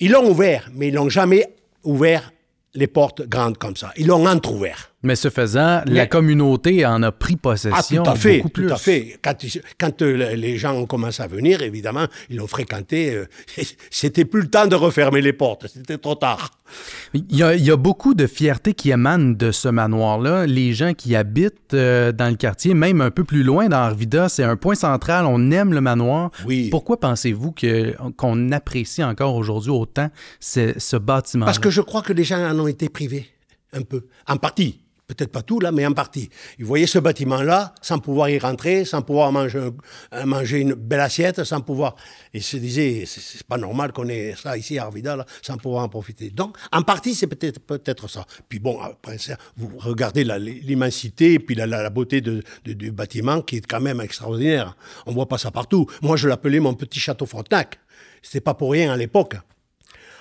Ils 0.00 0.10
l'ont 0.10 0.28
ouvert, 0.28 0.68
mais 0.74 0.88
ils 0.88 0.94
n'ont 0.94 1.08
jamais 1.08 1.46
ouvert 1.84 2.32
les 2.74 2.88
portes 2.88 3.22
grandes 3.28 3.56
comme 3.56 3.76
ça. 3.76 3.92
Ils 3.96 4.08
l'ont 4.08 4.26
entrouvert. 4.26 4.93
Mais 5.04 5.16
ce 5.16 5.28
faisant, 5.30 5.82
la 5.86 6.06
communauté 6.06 6.84
en 6.84 7.02
a 7.02 7.12
pris 7.12 7.34
Ah, 7.34 7.42
possession 7.42 8.02
tout 8.02 8.10
à 8.10 8.16
fait, 8.16 8.36
beaucoup 8.38 8.48
plus. 8.48 8.66
tout 8.66 8.72
à 8.72 8.76
fait. 8.76 9.18
Quand, 9.78 10.02
euh, 10.02 10.34
les 10.34 10.56
gens 10.56 10.74
ont 10.74 10.86
commencé 10.86 11.22
à 11.22 11.26
venir, 11.26 11.62
évidemment, 11.62 12.06
ils 12.30 12.36
l'ont 12.38 12.46
fréquenté. 12.46 13.14
euh, 13.14 13.26
c'était 13.90 14.24
plus 14.24 14.40
le 14.42 14.48
temps 14.50 14.66
de 14.66 14.74
refermer 14.74 15.20
les 15.20 15.32
portes, 15.32 15.66
c'était 15.72 15.98
trop 15.98 16.14
tard. 16.14 16.50
Il 17.12 17.36
y, 17.36 17.42
a, 17.42 17.54
il 17.54 17.62
y 17.64 17.70
a 17.70 17.76
beaucoup 17.76 18.14
de 18.14 18.26
fierté 18.26 18.72
qui 18.72 18.90
émane 18.90 19.36
de 19.36 19.52
ce 19.52 19.68
manoir-là. 19.68 20.46
Les 20.46 20.72
gens 20.72 20.94
qui 20.94 21.14
habitent 21.14 21.74
euh, 21.74 22.10
dans 22.10 22.30
le 22.30 22.36
quartier, 22.36 22.72
même 22.72 23.00
un 23.02 23.10
peu 23.10 23.22
plus 23.24 23.42
loin 23.42 23.68
dans 23.68 23.76
Arvida, 23.76 24.30
c'est 24.30 24.42
un 24.42 24.56
point 24.56 24.74
central. 24.74 25.26
On 25.26 25.50
aime 25.50 25.74
le 25.74 25.82
manoir. 25.82 26.30
Oui. 26.46 26.70
Pourquoi 26.70 26.98
pensez-vous 26.98 27.52
que, 27.52 27.94
qu'on 28.16 28.50
apprécie 28.52 29.04
encore 29.04 29.34
aujourd'hui 29.36 29.70
autant 29.70 30.08
ce, 30.40 30.72
ce 30.78 30.96
bâtiment 30.96 31.44
Parce 31.44 31.58
que 31.58 31.70
je 31.70 31.82
crois 31.82 32.00
que 32.02 32.14
les 32.14 32.24
gens 32.24 32.38
en 32.38 32.58
ont 32.58 32.66
été 32.66 32.88
privés, 32.88 33.26
un 33.74 33.82
peu, 33.82 34.06
en 34.26 34.38
partie. 34.38 34.80
Peut-être 35.06 35.30
pas 35.30 35.42
tout, 35.42 35.60
là, 35.60 35.70
mais 35.70 35.84
en 35.84 35.92
partie. 35.92 36.30
Ils 36.58 36.64
voyaient 36.64 36.86
ce 36.86 36.98
bâtiment-là 36.98 37.74
sans 37.82 37.98
pouvoir 37.98 38.30
y 38.30 38.38
rentrer, 38.38 38.86
sans 38.86 39.02
pouvoir 39.02 39.32
manger, 39.32 39.68
manger 40.24 40.60
une 40.60 40.72
belle 40.74 41.00
assiette, 41.00 41.44
sans 41.44 41.60
pouvoir. 41.60 41.94
Ils 42.32 42.42
se 42.42 42.56
disaient, 42.56 43.04
c'est 43.06 43.46
pas 43.46 43.58
normal 43.58 43.92
qu'on 43.92 44.08
ait 44.08 44.34
ça 44.34 44.56
ici 44.56 44.78
à 44.78 44.84
Arvida, 44.84 45.16
là, 45.16 45.26
sans 45.42 45.58
pouvoir 45.58 45.84
en 45.84 45.90
profiter. 45.90 46.30
Donc, 46.30 46.56
en 46.72 46.82
partie, 46.82 47.14
c'est 47.14 47.26
peut-être 47.26 47.60
peut-être 47.60 48.08
ça. 48.08 48.24
Puis 48.48 48.58
bon, 48.58 48.80
après 48.80 49.18
vous 49.56 49.70
regardez 49.78 50.24
l'immensité 50.24 51.34
et 51.34 51.38
puis 51.38 51.54
la, 51.54 51.90
beauté 51.90 52.22
du 52.22 52.90
bâtiment 52.90 53.42
qui 53.42 53.56
est 53.56 53.66
quand 53.66 53.80
même 53.80 54.00
extraordinaire. 54.00 54.76
On 55.06 55.12
voit 55.12 55.28
pas 55.28 55.38
ça 55.38 55.50
partout. 55.50 55.86
Moi, 56.02 56.16
je 56.16 56.28
l'appelais 56.28 56.60
mon 56.60 56.74
petit 56.74 56.98
château 56.98 57.26
Frontenac. 57.26 57.78
C'était 58.22 58.40
pas 58.40 58.54
pour 58.54 58.72
rien 58.72 58.92
à 58.92 58.96
l'époque. 58.96 59.34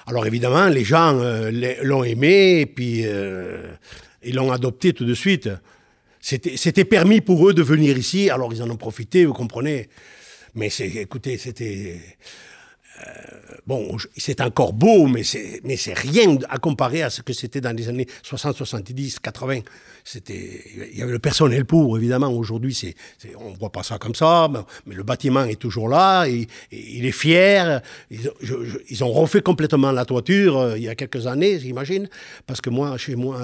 Alors 0.06 0.26
évidemment, 0.26 0.68
les 0.68 0.84
gens 0.84 1.18
euh, 1.18 1.50
l'ont 1.82 2.04
aimé 2.04 2.60
et 2.62 2.66
puis 2.66 3.04
euh, 3.06 3.72
ils 4.26 4.36
l'ont 4.36 4.52
adopté 4.52 4.94
tout 4.94 5.06
de 5.06 5.14
suite. 5.14 5.50
C'était 6.20 6.86
permis 6.86 7.20
pour 7.20 7.50
eux 7.50 7.54
de 7.54 7.62
venir 7.62 7.98
ici, 7.98 8.30
alors 8.30 8.54
ils 8.54 8.64
en 8.64 8.70
ont 8.70 8.78
profité, 8.78 9.26
vous 9.26 9.34
comprenez. 9.34 9.90
Mais 10.56 10.70
écoutez, 10.80 11.38
c'était 11.38 12.00
euh, 13.00 13.12
bon, 13.68 13.98
c'est 14.18 14.42
encore 14.42 14.74
beau, 14.74 15.08
mais 15.08 15.24
c'est 15.24 15.62
mais 15.64 15.78
c'est 15.78 15.98
rien 15.98 16.38
à 16.50 16.58
comparer 16.58 17.02
à 17.04 17.10
ce 17.10 17.22
que 17.22 17.34
c'était 17.34 17.62
dans 17.62 17.76
les 17.76 17.90
années 17.90 18.08
60, 18.24 18.56
70, 18.56 19.20
80. 19.20 19.60
C'était 20.04 20.62
il 20.92 20.98
y 20.98 21.02
avait 21.02 21.12
le 21.14 21.20
personnel 21.20 21.66
pour 21.66 21.98
évidemment. 21.98 22.28
Aujourd'hui, 22.30 22.74
c'est 22.74 22.96
on 23.40 23.54
voit 23.54 23.72
pas 23.72 23.84
ça 23.84 23.98
comme 23.98 24.16
ça, 24.16 24.50
mais, 24.86 24.96
le 24.96 25.04
bâtiment 25.04 25.46
est 25.46 25.60
toujours 25.60 25.88
là. 25.90 26.26
Et, 26.28 26.48
il 26.72 27.06
est 27.06 27.12
fier. 27.12 27.82
Ils, 28.12 29.04
ont- 29.04 29.12
refait 29.14 29.42
complètement 29.42 29.92
la 29.92 30.06
toiture 30.06 30.58
euh, 30.58 30.78
il 30.78 30.84
y 30.84 30.90
a 30.90 30.96
quelques 30.96 31.28
années, 31.28 31.60
j'imagine, 31.60 32.10
parce 32.48 32.62
que 32.62 32.70
moi, 32.70 32.98
chez 32.98 33.16
moi, 33.16 33.40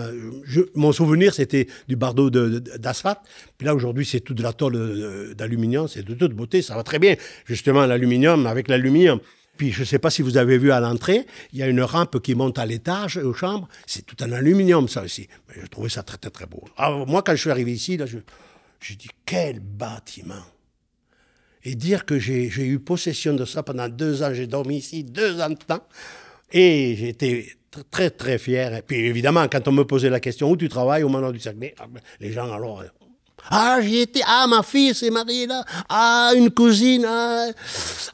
mon 0.76 0.92
souvenir 0.92 1.34
c'était 1.34 1.68
du 1.88 1.96
bardeau 1.96 2.30
de- 2.30 2.60
de- 2.60 2.78
d'asphalte. 2.78 3.20
Puis 3.58 3.66
là 3.66 3.76
aujourd'hui, 3.76 4.06
c'est 4.06 4.20
tout 4.20 4.34
de 4.34 4.44
la 4.44 4.52
tôle 4.54 4.76
euh, 4.76 5.34
d'aluminium. 5.36 5.88
C'est 5.88 6.04
de 6.04 6.14
toute 6.14 6.34
beauté, 6.34 6.62
ça 6.62 6.76
va 6.76 6.84
très 6.84 7.00
bien. 7.00 7.16
Justement, 7.46 7.86
l'aluminium 7.86 8.46
avec 8.48 8.68
l'aluminium. 8.68 9.20
Puis 9.60 9.74
je 9.74 9.82
ne 9.82 9.86
sais 9.86 10.00
pas 10.00 10.10
si 10.10 10.22
vous 10.22 10.38
avez 10.38 10.58
vu 10.58 10.72
à 10.72 10.80
l'entrée, 10.80 11.26
il 11.52 11.60
y 11.60 11.64
a 11.64 11.68
une 11.68 11.82
rampe 11.82 12.22
qui 12.22 12.34
monte 12.34 12.58
à 12.58 12.66
l'étage, 12.66 13.18
aux 13.18 13.34
chambres. 13.34 13.68
C'est 13.86 14.06
tout 14.06 14.24
en 14.24 14.32
aluminium, 14.32 14.88
ça 14.88 15.04
aussi. 15.04 15.28
Mais 15.50 15.56
je 15.62 15.68
trouvais 15.68 15.90
ça 15.90 16.02
très, 16.02 16.18
très, 16.18 16.30
très 16.32 16.46
beau. 16.46 16.64
Alors, 16.78 17.06
moi, 17.06 17.22
quand 17.24 17.34
je 17.34 17.42
suis 17.42 17.52
arrivé 17.52 17.74
ici, 17.74 17.98
là, 17.98 18.06
je, 18.06 18.20
je 18.80 18.94
dis, 18.94 19.10
quel 19.26 19.60
bâtiment 19.60 20.46
Et 21.66 21.76
dire 21.76 22.06
que 22.06 22.18
j'ai 22.18 22.48
eu 22.66 22.80
possession 22.80 23.34
de 23.34 23.44
ça 23.44 23.62
pendant 23.62 23.90
deux 23.90 24.24
ans, 24.24 24.34
j'ai 24.34 24.48
dormi 24.48 24.78
ici 24.78 25.04
deux 25.04 25.42
ans 25.42 25.50
de 25.50 25.56
temps. 25.56 25.86
Et 26.54 26.96
j'étais 26.98 27.48
tr- 27.70 27.84
très, 27.92 28.12
très 28.12 28.38
fier. 28.38 28.74
Et 28.78 28.82
puis 28.82 28.96
évidemment, 29.08 29.46
quand 29.50 29.68
on 29.68 29.74
me 29.74 29.84
posait 29.84 30.10
la 30.10 30.22
question, 30.22 30.50
où 30.50 30.56
tu 30.56 30.70
travailles 30.70 31.04
au 31.04 31.10
manoir 31.10 31.34
du 31.34 31.40
Saguenay 31.42 31.76
Ah, 31.80 31.88
ben, 31.92 32.00
Les 32.22 32.32
gens, 32.32 32.50
alors... 32.52 32.82
ah, 33.50 33.80
j'y 33.82 34.00
étais. 34.00 34.22
Ah, 34.26 34.46
ma 34.48 34.64
fille 34.64 34.94
s'est 34.94 35.10
mariée 35.10 35.48
là. 35.48 35.64
Ah, 35.88 36.32
une 36.36 36.52
cousine. 36.52 37.06
Ah, 37.08 37.48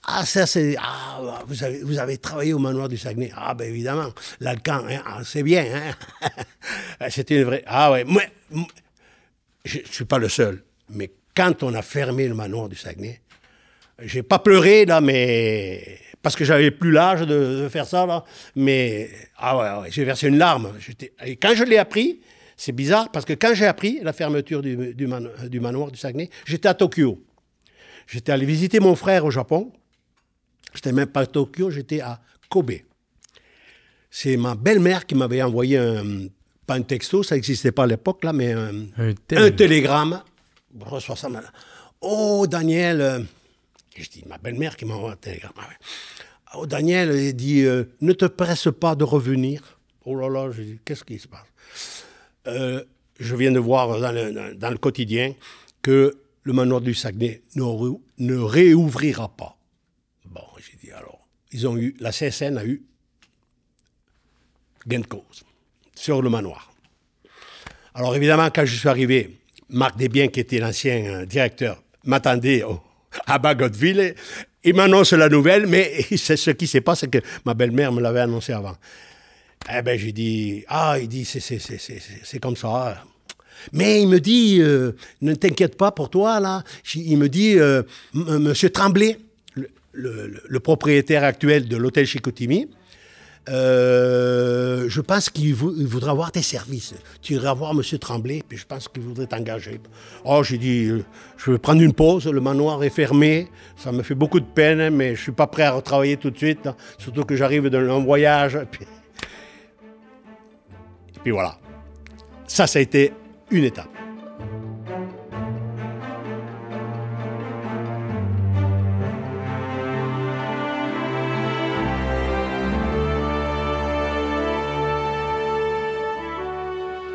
ah, 0.05 0.25
ça 0.25 0.45
c'est. 0.45 0.75
Ah, 0.79 1.43
vous 1.47 1.63
avez, 1.63 1.83
vous 1.83 1.99
avez 1.99 2.17
travaillé 2.17 2.53
au 2.53 2.59
manoir 2.59 2.87
du 2.87 2.97
Saguenay. 2.97 3.31
Ah, 3.35 3.53
ben 3.53 3.69
évidemment. 3.69 4.09
L'Alcan, 4.39 4.83
hein, 4.89 5.01
ah, 5.05 5.19
c'est 5.23 5.43
bien. 5.43 5.65
Hein? 5.73 7.09
C'était 7.09 7.35
une 7.35 7.43
vraie. 7.43 7.63
Ah, 7.67 7.91
ouais. 7.91 8.03
Moi, 8.03 8.23
je 9.63 9.79
ne 9.79 9.85
suis 9.85 10.05
pas 10.05 10.17
le 10.17 10.29
seul. 10.29 10.63
Mais 10.89 11.11
quand 11.35 11.63
on 11.63 11.73
a 11.73 11.81
fermé 11.81 12.27
le 12.27 12.35
manoir 12.35 12.69
du 12.69 12.75
Saguenay, 12.75 13.21
j'ai 13.99 14.23
pas 14.23 14.39
pleuré 14.39 14.85
là, 14.85 15.01
mais 15.01 15.99
parce 16.21 16.35
que 16.35 16.45
j'avais 16.45 16.71
plus 16.71 16.91
l'âge 16.91 17.21
de, 17.21 17.63
de 17.63 17.69
faire 17.69 17.85
ça 17.85 18.05
là. 18.05 18.23
Mais 18.55 19.09
ah 19.37 19.57
ouais, 19.57 19.83
ouais, 19.83 19.91
j'ai 19.91 20.03
versé 20.03 20.27
une 20.27 20.37
larme. 20.37 20.73
Et 21.25 21.35
quand 21.35 21.53
je 21.55 21.63
l'ai 21.63 21.77
appris, 21.77 22.19
c'est 22.57 22.71
bizarre 22.71 23.11
parce 23.11 23.25
que 23.25 23.33
quand 23.33 23.53
j'ai 23.53 23.65
appris 23.65 23.99
la 24.01 24.13
fermeture 24.13 24.61
du, 24.61 24.93
du, 24.93 25.07
mano- 25.07 25.29
du 25.49 25.59
manoir 25.59 25.91
du 25.91 25.97
Saguenay, 25.99 26.29
j'étais 26.45 26.67
à 26.69 26.73
Tokyo. 26.73 27.21
J'étais 28.07 28.31
allé 28.31 28.45
visiter 28.45 28.79
mon 28.79 28.95
frère 28.95 29.25
au 29.25 29.31
Japon. 29.31 29.71
J'étais 30.73 30.91
même 30.91 31.07
pas 31.07 31.21
à 31.21 31.25
Tokyo, 31.25 31.69
j'étais 31.71 32.01
à 32.01 32.21
Kobe. 32.49 32.71
C'est 34.09 34.37
ma 34.37 34.55
belle-mère 34.55 35.05
qui 35.05 35.15
m'avait 35.15 35.41
envoyé 35.41 35.77
un, 35.77 36.27
pas 36.65 36.75
un 36.75 36.81
texto, 36.81 37.23
ça 37.23 37.35
n'existait 37.35 37.71
pas 37.71 37.83
à 37.83 37.87
l'époque 37.87 38.23
là, 38.23 38.31
mais 38.33 38.53
un, 38.53 38.85
Un 38.97 39.13
un 39.31 39.51
télégramme. 39.51 40.21
reçois 40.79 41.15
ça 41.15 41.27
maintenant. 41.29 41.49
Oh, 42.01 42.45
Daniel, 42.47 43.01
euh, 43.01 43.19
je 43.97 44.07
dis, 44.09 44.23
ma 44.27 44.37
belle-mère 44.37 44.77
qui 44.77 44.85
m'envoie 44.85 45.13
un 45.13 45.15
télégramme. 45.17 45.53
Ah 46.47 46.53
oh, 46.59 46.65
Daniel, 46.65 47.13
il 47.15 47.33
dit, 47.35 47.63
euh, 47.63 47.85
ne 48.01 48.13
te 48.13 48.25
presse 48.25 48.67
pas 48.79 48.95
de 48.95 49.03
revenir. 49.03 49.79
Oh 50.05 50.15
là 50.15 50.29
là, 50.29 50.51
je 50.51 50.61
dis, 50.61 50.79
qu'est-ce 50.85 51.03
qui 51.03 51.17
se 51.19 51.27
passe? 51.27 52.04
Euh, 52.47 52.83
Je 53.19 53.35
viens 53.35 53.51
de 53.51 53.59
voir 53.59 53.99
dans 53.99 54.11
le, 54.71 54.77
quotidien 54.77 55.33
que 55.81 56.17
le 56.43 56.53
manoir 56.53 56.81
du 56.81 56.93
Saguenay 56.93 57.41
ne, 57.55 57.63
ne 58.19 58.37
réouvrira 58.37 59.29
pas. 59.29 59.57
Bon, 60.25 60.43
j'ai 60.57 60.77
dit, 60.83 60.91
alors, 60.91 61.27
ils 61.51 61.67
ont 61.67 61.77
eu, 61.77 61.95
la 61.99 62.11
CSN 62.11 62.57
a 62.57 62.65
eu 62.65 62.83
gain 64.87 64.99
de 64.99 65.07
cause 65.07 65.43
sur 65.95 66.21
le 66.21 66.29
manoir. 66.29 66.71
Alors 67.93 68.15
évidemment, 68.15 68.49
quand 68.53 68.65
je 68.65 68.75
suis 68.75 68.89
arrivé, 68.89 69.37
Marc 69.69 69.97
Desbiens, 69.97 70.27
qui 70.27 70.41
était 70.41 70.59
l'ancien 70.59 71.25
directeur, 71.25 71.81
m'attendait 72.03 72.63
à 73.25 73.39
Bagotville. 73.39 74.15
Il 74.63 74.75
m'annonce 74.75 75.13
la 75.13 75.29
nouvelle, 75.29 75.67
mais 75.67 76.03
ce 76.17 76.51
qui 76.51 76.67
s'est 76.67 76.81
passé, 76.81 77.07
que 77.07 77.19
ma 77.45 77.53
belle-mère 77.53 77.91
me 77.91 78.01
l'avait 78.01 78.21
annoncé 78.21 78.53
avant. 78.53 78.75
Eh 79.73 79.81
ben, 79.81 79.97
j'ai 79.97 80.11
dit, 80.11 80.63
ah, 80.67 80.97
il 80.99 81.07
dit, 81.07 81.25
c'est 81.25 82.39
comme 82.39 82.55
ça. 82.55 83.03
Mais 83.73 84.01
il 84.01 84.07
me 84.07 84.19
dit, 84.19 84.57
euh, 84.59 84.91
ne 85.21 85.33
t'inquiète 85.33 85.77
pas 85.77 85.91
pour 85.91 86.09
toi, 86.09 86.39
là. 86.39 86.63
Il 86.93 87.17
me 87.17 87.27
dit, 87.29 87.57
euh, 87.57 87.81
Monsieur 88.13 88.69
Tremblay, 88.69 89.17
le, 89.93 90.59
propriétaire 90.59 91.23
actuel 91.23 91.67
de 91.67 91.77
l'hôtel 91.77 92.05
Chicoutimi, 92.05 92.67
euh, 93.47 94.85
je 94.89 95.01
pense 95.01 95.29
qu'il 95.29 95.53
voudra 95.53 96.11
avoir 96.11 96.31
tes 96.31 96.41
services. 96.41 96.95
Tu 97.21 97.33
iras 97.33 97.53
voir 97.53 97.71
M. 97.71 97.81
Tremblay, 97.99 98.43
puis 98.47 98.57
je 98.57 98.65
pense 98.65 98.87
qu'il 98.87 99.03
voudrait 99.03 99.27
t'engager. 99.27 99.79
Oh, 100.23 100.41
j'ai 100.43 100.57
dit, 100.57 100.85
euh, 100.85 101.03
je 101.37 101.51
vais 101.51 101.57
prendre 101.59 101.81
une 101.81 101.93
pause, 101.93 102.25
le 102.27 102.41
manoir 102.41 102.83
est 102.83 102.89
fermé, 102.89 103.47
ça 103.77 103.91
me 103.91 104.01
fait 104.01 104.15
beaucoup 104.15 104.39
de 104.39 104.45
peine, 104.45 104.89
mais 104.89 105.15
je 105.15 105.21
suis 105.21 105.31
pas 105.31 105.47
prêt 105.47 105.63
à 105.63 105.71
retravailler 105.71 106.17
tout 106.17 106.31
de 106.31 106.37
suite, 106.37 106.67
surtout 106.97 107.23
que 107.23 107.35
j'arrive 107.35 107.69
d'un 107.69 107.81
long 107.81 108.03
voyage. 108.03 108.57
Puis 111.25 111.31
voilà. 111.31 111.57
Ça, 112.45 112.67
ça 112.67 112.77
a 112.77 112.83
été 112.83 113.11
une 113.49 113.63
étape. 113.63 113.89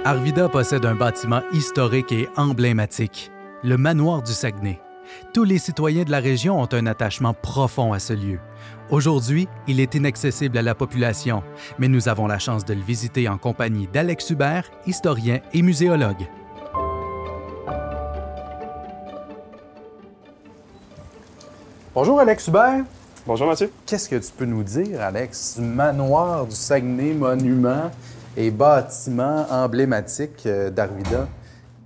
Arvida 0.04 0.48
possède 0.48 0.84
un 0.84 0.96
bâtiment 0.96 1.42
historique 1.52 2.10
et 2.10 2.28
emblématique, 2.36 3.30
le 3.62 3.76
manoir 3.76 4.22
du 4.22 4.32
Saguenay. 4.32 4.80
Tous 5.32 5.44
les 5.44 5.58
citoyens 5.58 6.02
de 6.02 6.10
la 6.10 6.18
région 6.18 6.60
ont 6.60 6.68
un 6.72 6.86
attachement 6.86 7.32
profond 7.32 7.92
à 7.92 8.00
ce 8.00 8.14
lieu. 8.14 8.40
Aujourd'hui, 8.90 9.46
il 9.68 9.79
est 9.79 9.94
inaccessible 9.94 10.59
à 10.59 10.62
la 10.62 10.74
population, 10.74 11.44
mais 11.79 11.87
nous 11.87 12.09
avons 12.09 12.26
la 12.26 12.40
chance 12.40 12.64
de 12.64 12.74
le 12.74 12.81
visiter 12.81 13.29
en 13.29 13.38
compagnie 13.38 13.87
d'Alex 13.87 14.31
Hubert, 14.31 14.68
historien 14.85 15.38
et 15.53 15.62
muséologue. 15.62 16.26
Bonjour 21.94 22.18
Alex 22.18 22.48
Hubert. 22.48 22.85
Bonjour 23.26 23.46
Mathieu. 23.46 23.70
Qu'est-ce 23.87 24.09
que 24.09 24.16
tu 24.16 24.33
peux 24.37 24.44
nous 24.44 24.64
dire, 24.64 25.00
Alex, 25.00 25.61
du 25.61 25.64
manoir 25.64 26.46
du 26.46 26.57
Saguenay 26.57 27.12
monument 27.12 27.92
et 28.37 28.50
bâtiment 28.50 29.46
emblématique 29.50 30.46
euh, 30.46 30.68
d'Arvida? 30.68 31.29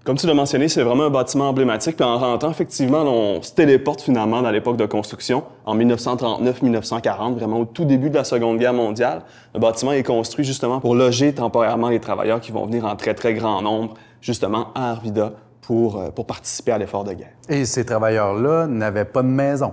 Comme 0.05 0.19
tu 0.19 0.27
l'as 0.27 0.35
mentionné, 0.35 0.69
c'est 0.69 0.83
vraiment 0.83 1.05
un 1.05 1.11
bâtiment 1.11 1.49
emblématique. 1.49 1.97
Puis 1.97 2.05
en 2.05 2.19
rentrant, 2.19 2.51
effectivement, 2.51 3.05
on 3.05 3.40
se 3.40 3.55
téléporte 3.55 4.03
finalement 4.03 4.43
dans 4.43 4.51
l'époque 4.51 4.77
de 4.77 4.85
construction, 4.85 5.45
en 5.64 5.79
1939-1940, 5.79 7.37
vraiment 7.37 7.61
au 7.61 7.64
tout 7.64 7.87
début 7.87 8.11
de 8.11 8.17
la 8.17 8.25
Seconde 8.25 8.59
Guerre 8.59 8.75
mondiale. 8.75 9.23
Le 9.55 9.61
bâtiment 9.61 9.93
est 9.93 10.03
construit 10.03 10.45
justement 10.45 10.79
pour 10.79 10.95
loger 10.95 11.33
temporairement 11.33 11.88
les 11.88 12.01
travailleurs 12.01 12.43
qui 12.43 12.53
vont 12.53 12.67
venir 12.67 12.85
en 12.85 12.97
très, 12.97 13.14
très 13.14 13.33
grand 13.33 13.62
nombre, 13.62 13.95
justement, 14.21 14.69
à 14.75 14.90
Arvida 14.90 15.33
pour, 15.62 15.99
euh, 15.99 16.11
pour 16.11 16.27
participer 16.27 16.73
à 16.73 16.79
l'effort 16.79 17.05
de 17.05 17.14
guerre. 17.14 17.33
Et 17.49 17.64
ces 17.64 17.87
travailleurs-là 17.87 18.67
n'avaient 18.67 19.07
pas 19.07 19.23
de 19.23 19.29
maison? 19.29 19.73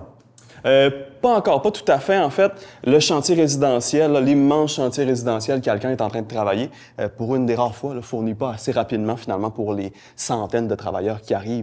Euh, 0.64 0.88
pas 1.22 1.36
encore, 1.36 1.62
pas 1.62 1.70
tout 1.70 1.84
à 1.86 1.98
fait. 1.98 2.18
En 2.18 2.30
fait, 2.30 2.52
le 2.84 2.98
chantier 2.98 3.36
résidentiel, 3.36 4.12
l'immense 4.24 4.74
chantier 4.74 5.04
résidentiel 5.04 5.60
que 5.60 5.64
quelqu'un 5.64 5.90
est 5.90 6.00
en 6.02 6.08
train 6.08 6.22
de 6.22 6.26
travailler, 6.26 6.68
euh, 7.00 7.08
pour 7.08 7.36
une 7.36 7.46
des 7.46 7.54
rares 7.54 7.76
fois, 7.76 7.94
ne 7.94 8.00
fournit 8.00 8.34
pas 8.34 8.50
assez 8.50 8.72
rapidement 8.72 9.16
finalement 9.16 9.50
pour 9.50 9.72
les 9.72 9.92
centaines 10.16 10.66
de 10.66 10.74
travailleurs 10.74 11.22
qui 11.22 11.32
arrivent 11.32 11.62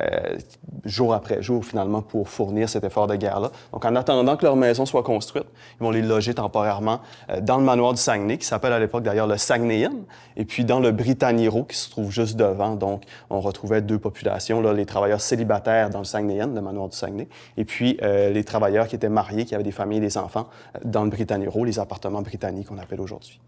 euh, 0.00 0.38
jour 0.84 1.12
après 1.12 1.42
jour 1.42 1.64
finalement 1.64 2.00
pour 2.00 2.28
fournir 2.30 2.68
cet 2.68 2.82
effort 2.82 3.06
de 3.06 3.14
guerre-là. 3.14 3.50
Donc, 3.72 3.84
en 3.84 3.94
attendant 3.94 4.36
que 4.36 4.44
leur 4.44 4.56
maison 4.56 4.86
soit 4.86 5.02
construite, 5.02 5.46
ils 5.78 5.84
vont 5.84 5.90
les 5.90 6.02
loger 6.02 6.32
temporairement 6.32 7.00
euh, 7.30 7.40
dans 7.40 7.58
le 7.58 7.64
manoir 7.64 7.92
du 7.92 8.00
Saguenay, 8.00 8.38
qui 8.38 8.46
s'appelle 8.46 8.72
à 8.72 8.78
l'époque 8.78 9.02
d'ailleurs 9.02 9.26
le 9.26 9.36
Saguenayen, 9.36 9.92
et 10.36 10.46
puis 10.46 10.64
dans 10.64 10.80
le 10.80 10.92
Britanniero, 10.92 11.64
qui 11.64 11.76
se 11.76 11.90
trouve 11.90 12.10
juste 12.10 12.36
devant. 12.36 12.74
Donc, 12.74 13.02
on 13.28 13.40
retrouvait 13.40 13.82
deux 13.82 13.98
populations, 13.98 14.62
là, 14.62 14.72
les 14.72 14.86
travailleurs 14.86 15.20
célibataires 15.20 15.90
dans 15.90 15.98
le 15.98 16.04
Saguenayen, 16.04 16.46
le 16.54 16.62
manoir 16.62 16.88
du 16.88 16.96
Saguenay, 16.96 17.28
et 17.58 17.66
puis 17.66 17.98
les 18.02 18.44
travailleurs 18.44 18.88
qui 18.88 18.93
qui 18.94 18.96
étaient 18.96 19.08
mariés, 19.08 19.44
qui 19.44 19.54
avaient 19.54 19.64
des 19.64 19.72
familles 19.72 19.98
et 19.98 20.02
des 20.02 20.16
enfants 20.16 20.48
euh, 20.76 20.78
dans 20.84 21.02
le 21.02 21.10
Britanniero, 21.10 21.64
les 21.64 21.78
appartements 21.78 22.22
britanniques 22.22 22.68
qu'on 22.68 22.78
appelle 22.78 23.00
aujourd'hui. 23.00 23.40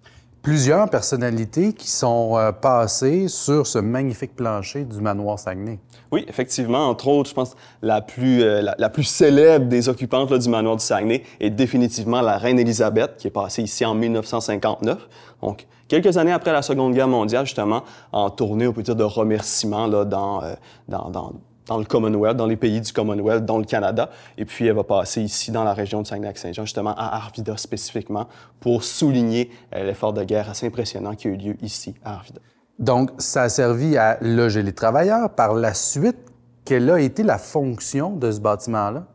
Plusieurs 0.42 0.88
personnalités 0.90 1.72
qui 1.72 1.88
sont 1.88 2.36
euh, 2.36 2.52
passées 2.52 3.28
sur 3.28 3.66
ce 3.66 3.78
magnifique 3.78 4.34
plancher 4.34 4.84
du 4.84 5.00
manoir 5.00 5.38
Saguenay. 5.38 5.78
Oui, 6.12 6.24
effectivement. 6.28 6.88
Entre 6.88 7.08
autres, 7.08 7.30
je 7.30 7.34
pense 7.34 7.56
la 7.82 8.00
plus, 8.00 8.42
euh, 8.42 8.72
la, 8.76 8.88
plus 8.88 9.04
célèbre 9.04 9.66
des 9.66 9.88
occupantes 9.88 10.32
du 10.32 10.48
manoir 10.48 10.76
du 10.76 10.84
Saguenay 10.84 11.22
est 11.40 11.50
définitivement 11.50 12.20
la 12.20 12.38
reine 12.38 12.58
Élisabeth, 12.58 13.16
qui 13.18 13.28
est 13.28 13.30
passée 13.30 13.62
ici 13.62 13.84
en 13.84 13.94
1959. 13.94 15.08
Donc, 15.42 15.66
quelques 15.88 16.16
années 16.16 16.32
après 16.32 16.52
la 16.52 16.62
Seconde 16.62 16.94
Guerre 16.94 17.08
mondiale, 17.08 17.44
justement, 17.44 17.82
en 18.12 18.30
tournée, 18.30 18.66
on 18.66 18.72
peut 18.72 18.82
dire, 18.82 18.96
de 18.96 19.04
remerciements 19.04 19.86
là, 19.86 20.04
dans, 20.04 20.42
dans, 20.88 21.10
dans 21.10 21.32
dans 21.66 21.78
le 21.78 21.84
Commonwealth, 21.84 22.36
dans 22.36 22.46
les 22.46 22.56
pays 22.56 22.80
du 22.80 22.92
Commonwealth, 22.92 23.44
dont 23.44 23.58
le 23.58 23.64
Canada. 23.64 24.10
Et 24.38 24.44
puis, 24.44 24.66
elle 24.66 24.74
va 24.74 24.84
passer 24.84 25.22
ici 25.22 25.50
dans 25.50 25.64
la 25.64 25.74
région 25.74 26.02
de 26.02 26.06
Saguenay-Lac-Saint-Jean, 26.06 26.64
justement 26.64 26.94
à 26.96 27.16
Arvida 27.16 27.56
spécifiquement, 27.56 28.28
pour 28.60 28.84
souligner 28.84 29.50
euh, 29.74 29.84
l'effort 29.84 30.12
de 30.12 30.22
guerre 30.24 30.48
assez 30.50 30.66
impressionnant 30.66 31.14
qui 31.14 31.28
a 31.28 31.30
eu 31.30 31.36
lieu 31.36 31.56
ici 31.62 31.94
à 32.04 32.14
Arvida. 32.14 32.40
Donc, 32.78 33.10
ça 33.18 33.42
a 33.42 33.48
servi 33.48 33.96
à 33.96 34.18
loger 34.20 34.62
les 34.62 34.72
travailleurs. 34.72 35.30
Par 35.30 35.54
la 35.54 35.74
suite, 35.74 36.18
quelle 36.64 36.90
a 36.90 37.00
été 37.00 37.22
la 37.22 37.38
fonction 37.38 38.10
de 38.10 38.30
ce 38.30 38.40
bâtiment-là? 38.40 39.06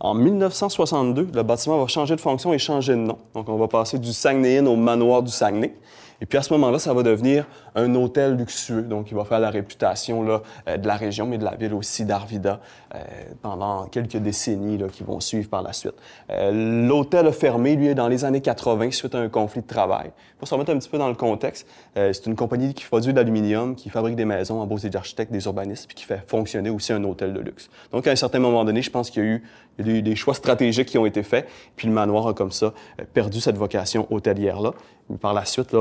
En 0.00 0.14
1962, 0.14 1.28
le 1.34 1.42
bâtiment 1.42 1.80
va 1.80 1.86
changer 1.88 2.14
de 2.14 2.20
fonction 2.20 2.52
et 2.52 2.58
changer 2.58 2.92
de 2.92 3.00
nom. 3.00 3.18
Donc, 3.34 3.48
on 3.48 3.56
va 3.56 3.66
passer 3.66 3.98
du 3.98 4.12
Saguenayen 4.12 4.66
au 4.66 4.76
manoir 4.76 5.22
du 5.22 5.32
Saguenay. 5.32 5.74
Et 6.20 6.26
puis 6.26 6.38
à 6.38 6.42
ce 6.42 6.52
moment-là, 6.54 6.78
ça 6.78 6.92
va 6.92 7.02
devenir 7.02 7.46
un 7.74 7.94
hôtel 7.94 8.36
luxueux. 8.36 8.82
Donc, 8.82 9.10
il 9.10 9.16
va 9.16 9.24
faire 9.24 9.38
la 9.38 9.50
réputation 9.50 10.22
là, 10.22 10.42
euh, 10.68 10.76
de 10.76 10.86
la 10.86 10.96
région, 10.96 11.26
mais 11.26 11.38
de 11.38 11.44
la 11.44 11.54
ville 11.54 11.74
aussi 11.74 12.04
d'Arvida 12.04 12.60
euh, 12.94 12.98
pendant 13.40 13.86
quelques 13.86 14.16
décennies 14.16 14.78
là, 14.78 14.88
qui 14.88 15.04
vont 15.04 15.20
suivre 15.20 15.48
par 15.48 15.62
la 15.62 15.72
suite. 15.72 15.94
Euh, 16.30 16.86
l'hôtel 16.86 17.26
a 17.26 17.32
fermé, 17.32 17.76
lui, 17.76 17.94
dans 17.94 18.08
les 18.08 18.24
années 18.24 18.40
80 18.40 18.90
suite 18.90 19.14
à 19.14 19.18
un 19.18 19.28
conflit 19.28 19.62
de 19.62 19.66
travail. 19.66 20.10
Pour 20.38 20.48
se 20.48 20.54
remettre 20.54 20.72
un 20.72 20.78
petit 20.78 20.88
peu 20.88 20.98
dans 20.98 21.08
le 21.08 21.14
contexte, 21.14 21.66
c'est 21.94 22.26
une 22.26 22.36
compagnie 22.36 22.72
qui 22.72 22.84
produit 22.84 23.12
de 23.12 23.18
l'aluminium, 23.18 23.74
qui 23.74 23.90
fabrique 23.90 24.14
des 24.14 24.24
maisons 24.24 24.60
en 24.60 24.66
beaux 24.66 24.78
et 24.78 24.88
d'architectes, 24.88 25.32
des 25.32 25.46
urbanistes, 25.46 25.88
puis 25.88 25.96
qui 25.96 26.04
fait 26.04 26.22
fonctionner 26.28 26.70
aussi 26.70 26.92
un 26.92 27.02
hôtel 27.02 27.32
de 27.32 27.40
luxe. 27.40 27.68
Donc, 27.90 28.06
à 28.06 28.12
un 28.12 28.16
certain 28.16 28.38
moment 28.38 28.64
donné, 28.64 28.80
je 28.80 28.90
pense 28.90 29.10
qu'il 29.10 29.24
y 29.24 29.26
a 29.26 29.28
eu 29.30 30.02
des, 30.02 30.16
choix 30.16 30.34
stratégiques 30.34 30.88
qui 30.88 30.98
ont 30.98 31.06
été 31.06 31.24
faits, 31.24 31.48
puis 31.74 31.88
le 31.88 31.92
manoir 31.92 32.28
a 32.28 32.34
comme 32.34 32.52
ça 32.52 32.72
perdu 33.14 33.40
cette 33.40 33.56
vocation 33.56 34.06
hôtelière-là. 34.10 34.74
Par 35.16 35.32
la 35.32 35.46
suite, 35.46 35.74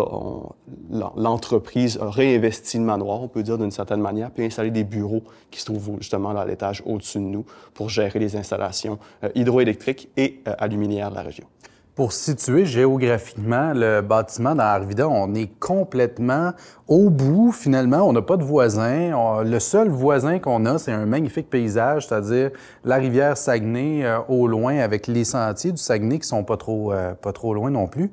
l'entreprise 1.17 1.99
a 2.01 2.09
réinvesti 2.09 2.77
le 2.77 2.85
manoir, 2.85 3.21
on 3.21 3.27
peut 3.27 3.43
dire 3.43 3.57
d'une 3.57 3.71
certaine 3.71 3.99
manière, 3.99 4.31
puis 4.31 4.45
installé 4.45 4.71
des 4.71 4.85
bureaux 4.85 5.21
qui 5.51 5.59
se 5.59 5.65
trouvent 5.65 5.97
justement 5.99 6.29
à 6.29 6.45
l'étage 6.45 6.81
au-dessus 6.85 7.17
de 7.17 7.23
nous 7.23 7.45
pour 7.73 7.89
gérer 7.89 8.19
les 8.19 8.37
installations 8.37 8.97
euh, 9.23 9.29
hydroélectriques 9.35 10.09
et 10.15 10.39
euh, 10.47 10.53
aluminières 10.59 11.09
de 11.09 11.15
la 11.15 11.23
région. 11.23 11.45
Pour 11.93 12.13
situer 12.13 12.65
géographiquement 12.65 13.73
le 13.73 14.01
bâtiment 14.01 14.55
dans 14.55 14.63
Arvida, 14.63 15.09
on 15.09 15.33
est 15.33 15.49
complètement 15.59 16.53
au 16.87 17.09
bout 17.09 17.51
finalement. 17.51 18.07
On 18.07 18.13
n'a 18.13 18.21
pas 18.21 18.37
de 18.37 18.43
voisins. 18.43 19.43
le 19.43 19.59
seul 19.59 19.89
voisin 19.89 20.37
qu'on 20.37 20.67
a, 20.67 20.77
c'est 20.77 20.91
un 20.91 21.07
magnifique 21.07 21.49
paysage, 21.49 22.07
c'est-à-dire 22.07 22.51
la 22.85 22.97
rivière 22.97 23.35
Saguenay 23.35 24.05
euh, 24.05 24.19
au 24.29 24.47
loin 24.47 24.77
avec 24.77 25.07
les 25.07 25.25
sentiers 25.25 25.71
du 25.71 25.81
Saguenay 25.81 26.19
qui 26.19 26.27
sont 26.27 26.43
pas 26.43 26.55
trop, 26.57 26.93
pas 27.21 27.33
trop 27.33 27.53
loin 27.53 27.71
non 27.71 27.87
plus. 27.87 28.11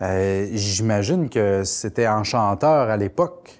Euh, 0.00 0.48
j'imagine 0.52 1.28
que 1.28 1.64
c'était 1.64 2.06
enchanteur 2.06 2.88
à 2.88 2.96
l'époque. 2.96 3.57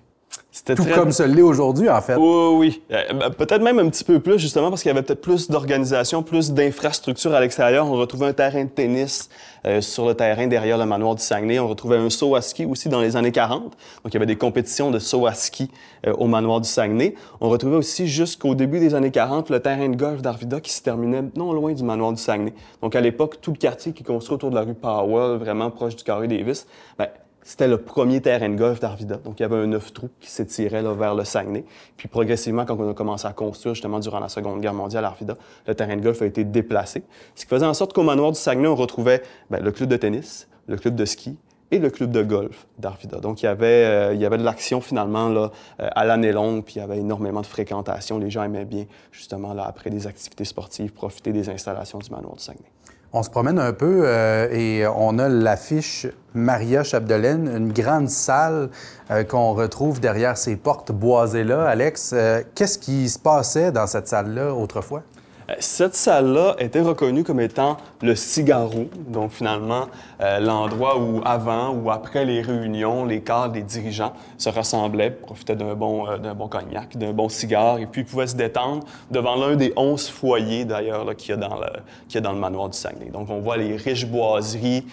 Tout 0.64 0.84
comme 0.94 1.12
ce 1.12 1.22
l'est 1.22 1.42
aujourd'hui, 1.42 1.88
en 1.88 2.00
fait. 2.00 2.16
Oui, 2.16 2.56
oui. 2.56 2.82
Euh, 2.92 3.12
ben, 3.12 3.30
peut-être 3.30 3.62
même 3.62 3.78
un 3.78 3.88
petit 3.88 4.04
peu 4.04 4.20
plus, 4.20 4.38
justement, 4.38 4.68
parce 4.70 4.82
qu'il 4.82 4.90
y 4.90 4.92
avait 4.92 5.02
peut-être 5.02 5.20
plus 5.20 5.50
d'organisation, 5.50 6.22
plus 6.22 6.52
d'infrastructures 6.52 7.34
à 7.34 7.40
l'extérieur. 7.40 7.86
On 7.86 7.96
retrouvait 7.96 8.26
un 8.26 8.32
terrain 8.32 8.64
de 8.64 8.68
tennis 8.68 9.28
euh, 9.66 9.80
sur 9.80 10.06
le 10.06 10.14
terrain 10.14 10.46
derrière 10.46 10.78
le 10.78 10.86
manoir 10.86 11.14
du 11.14 11.22
Saguenay. 11.22 11.58
On 11.58 11.68
retrouvait 11.68 11.96
un 11.96 12.10
saut 12.10 12.34
à 12.34 12.42
ski 12.42 12.64
aussi 12.64 12.88
dans 12.88 13.00
les 13.00 13.16
années 13.16 13.32
40. 13.32 13.62
Donc, 13.62 13.72
il 14.06 14.14
y 14.14 14.16
avait 14.16 14.26
des 14.26 14.36
compétitions 14.36 14.90
de 14.90 14.98
saut 14.98 15.26
à 15.26 15.34
ski 15.34 15.70
euh, 16.06 16.12
au 16.14 16.26
manoir 16.26 16.60
du 16.60 16.68
Saguenay. 16.68 17.14
On 17.40 17.48
retrouvait 17.48 17.76
aussi, 17.76 18.06
jusqu'au 18.06 18.54
début 18.54 18.80
des 18.80 18.94
années 18.94 19.10
40, 19.10 19.50
le 19.50 19.60
terrain 19.60 19.88
de 19.88 19.96
golf 19.96 20.22
d'Arvida 20.22 20.60
qui 20.60 20.72
se 20.72 20.82
terminait 20.82 21.24
non 21.36 21.52
loin 21.52 21.72
du 21.72 21.82
manoir 21.82 22.12
du 22.12 22.20
Saguenay. 22.20 22.54
Donc, 22.82 22.94
à 22.94 23.00
l'époque, 23.00 23.40
tout 23.40 23.52
le 23.52 23.58
quartier 23.58 23.92
qui 23.92 24.02
est 24.02 24.06
construit 24.06 24.34
autour 24.34 24.50
de 24.50 24.54
la 24.54 24.62
rue 24.62 24.74
Powell, 24.74 25.38
vraiment 25.38 25.70
proche 25.70 25.96
du 25.96 26.04
carré 26.04 26.28
Davis, 26.28 26.66
ben, 26.98 27.08
c'était 27.42 27.68
le 27.68 27.79
premier 27.79 28.20
terrain 28.20 28.48
de 28.48 28.57
golf 28.57 28.81
d'Arvida. 28.81 29.16
Donc, 29.16 29.40
il 29.40 29.42
y 29.42 29.46
avait 29.46 29.57
un 29.57 29.66
neuf 29.66 29.92
trous 29.92 30.11
qui 30.20 30.31
s'étirait 30.31 30.83
vers 30.83 31.14
le 31.14 31.24
Saguenay. 31.24 31.64
Puis, 31.96 32.09
progressivement, 32.09 32.64
quand 32.64 32.79
on 32.79 32.90
a 32.90 32.94
commencé 32.94 33.27
à 33.27 33.33
construire, 33.33 33.74
justement, 33.74 34.01
durant 34.01 34.20
la 34.20 34.29
Seconde 34.29 34.61
Guerre 34.61 34.74
mondiale 34.74 35.05
Arvida, 35.05 35.37
le 35.66 35.74
terrain 35.74 35.96
de 35.96 36.03
golf 36.03 36.20
a 36.20 36.27
été 36.27 36.44
déplacé. 36.44 37.05
Ce 37.35 37.44
qui 37.44 37.48
faisait 37.48 37.66
en 37.66 37.74
sorte 37.74 37.92
qu'au 37.92 38.03
manoir 38.03 38.33
du 38.33 38.38
Saguenay, 38.38 38.68
on 38.68 38.77
retrouvait 38.77 39.22
ben, 39.51 39.62
le 39.62 39.72
club 39.72 39.88
de 39.88 39.96
tennis, 39.96 40.48
le 40.66 40.77
club 40.77 40.94
de 40.94 41.05
ski 41.05 41.38
et 41.70 41.79
le 41.79 41.90
club 41.90 42.11
de 42.11 42.22
golf 42.22 42.66
d'Arvida. 42.79 43.20
Donc, 43.20 43.42
il 43.42 43.46
y 43.46 43.48
avait, 43.48 44.14
euh, 44.14 44.14
de 44.14 44.44
l'action, 44.44 44.81
finalement, 44.81 45.31
euh, 45.31 45.48
à 45.79 46.05
l'année 46.05 46.33
longue, 46.33 46.64
puis 46.64 46.77
il 46.77 46.79
y 46.79 46.83
avait 46.83 46.98
énormément 46.98 47.40
de 47.40 47.46
fréquentation. 47.46 48.18
Les 48.18 48.31
gens 48.31 48.42
aimaient 48.42 48.64
bien, 48.64 48.87
justement, 49.12 49.53
là, 49.55 49.64
après 49.66 49.90
des 49.90 50.07
activités 50.07 50.44
sportives, 50.44 50.92
profiter 50.92 51.33
des 51.33 51.48
installations 51.51 51.98
du 51.98 52.11
manoir 52.11 52.37
du 52.37 52.42
Saguenay. 52.42 52.70
On 53.14 53.22
se 53.22 53.30
promène 53.30 53.58
un 53.58 53.72
peu 53.72 54.02
euh, 54.04 54.48
et 54.50 54.86
on 54.86 55.18
a 55.18 55.30
l'affiche 55.30 56.06
Maria 56.34 56.82
Chapdelaine, 56.82 57.48
une 57.48 57.72
grande 57.72 58.10
salle 58.10 58.68
euh, 59.10 59.24
qu'on 59.24 59.54
retrouve 59.54 59.98
derrière 59.98 60.36
ces 60.36 60.56
portes 60.56 60.92
boisées-là. 60.92 61.66
Alex, 61.66 62.10
euh, 62.12 62.42
qu'est-ce 62.54 62.78
qui 62.78 63.08
se 63.08 63.18
passait 63.18 63.72
dans 63.72 63.86
cette 63.86 64.08
salle-là 64.08 64.52
autrefois? 64.52 65.02
Euh, 65.50 65.54
cette 65.61 65.94
salle-là 65.94 66.56
était 66.58 66.80
reconnue 66.80 67.24
comme 67.24 67.40
étant 67.40 67.78
le 68.02 68.14
cigarro, 68.14 68.88
donc 69.08 69.30
finalement 69.30 69.87
euh, 70.20 70.40
l'endroit 70.40 70.98
où 70.98 71.22
avant 71.24 71.70
ou 71.70 71.90
après 71.90 72.24
les 72.24 72.42
réunions, 72.42 73.06
les 73.06 73.22
cadres, 73.22 73.54
les 73.54 73.62
dirigeants 73.62 74.12
se 74.37 74.50
rassemblaient, 74.50 75.11
profitaient 75.11 75.56
d'un 75.56 75.74
bon, 75.74 76.06
euh, 76.06 76.18
d'un 76.18 76.34
bon 76.34 76.48
cognac, 76.48 76.96
d'un 76.96 77.12
bon 77.12 77.28
cigare, 77.28 77.78
et 77.78 77.87
puis 77.87 78.04
pouvaient 78.04 78.26
se 78.26 78.37
détendre 78.37 78.84
devant 79.11 79.37
l'un 79.37 79.56
des 79.56 79.72
onze 79.76 80.08
foyers 80.08 80.64
d'ailleurs 80.66 81.16
qu'il 81.16 81.34
y, 81.34 81.38
dans 81.38 82.30
le, 82.32 82.38
manoir 82.38 82.68
du 82.68 82.76
Saguenay. 82.76 83.11
Donc 83.11 83.30
on 83.30 83.40
voit 83.40 83.56
les 83.56 83.76
riches 83.76 84.06
boiseries, 84.06 84.87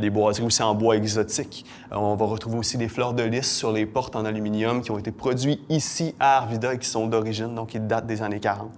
des 0.00 0.10
boiseries 0.10 0.46
aussi 0.46 0.62
en 0.62 0.74
bois 0.74 0.96
exotique. 0.96 1.64
on 1.90 2.14
va 2.14 2.26
retrouver 2.26 2.58
aussi 2.58 2.78
des 2.78 2.88
fleurs 2.88 3.12
de 3.12 3.22
lys 3.22 3.50
sur 3.50 3.72
les 3.72 3.86
portes 3.86 4.16
en 4.16 4.24
aluminium 4.24 4.82
qui 4.82 4.90
ont 4.90 4.98
été 4.98 5.10
produits 5.10 5.60
ici 5.68 6.14
à 6.20 6.38
Arvida 6.38 6.74
et 6.74 6.78
qui 6.78 6.88
sont 6.88 7.06
d'origine, 7.06 7.54
donc 7.54 7.70
qui 7.70 7.80
datent 7.80 8.06
des 8.06 8.22
années 8.22 8.40
40. 8.40 8.70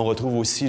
On 0.00 0.04
retrouve 0.04 0.36
aussi 0.36 0.67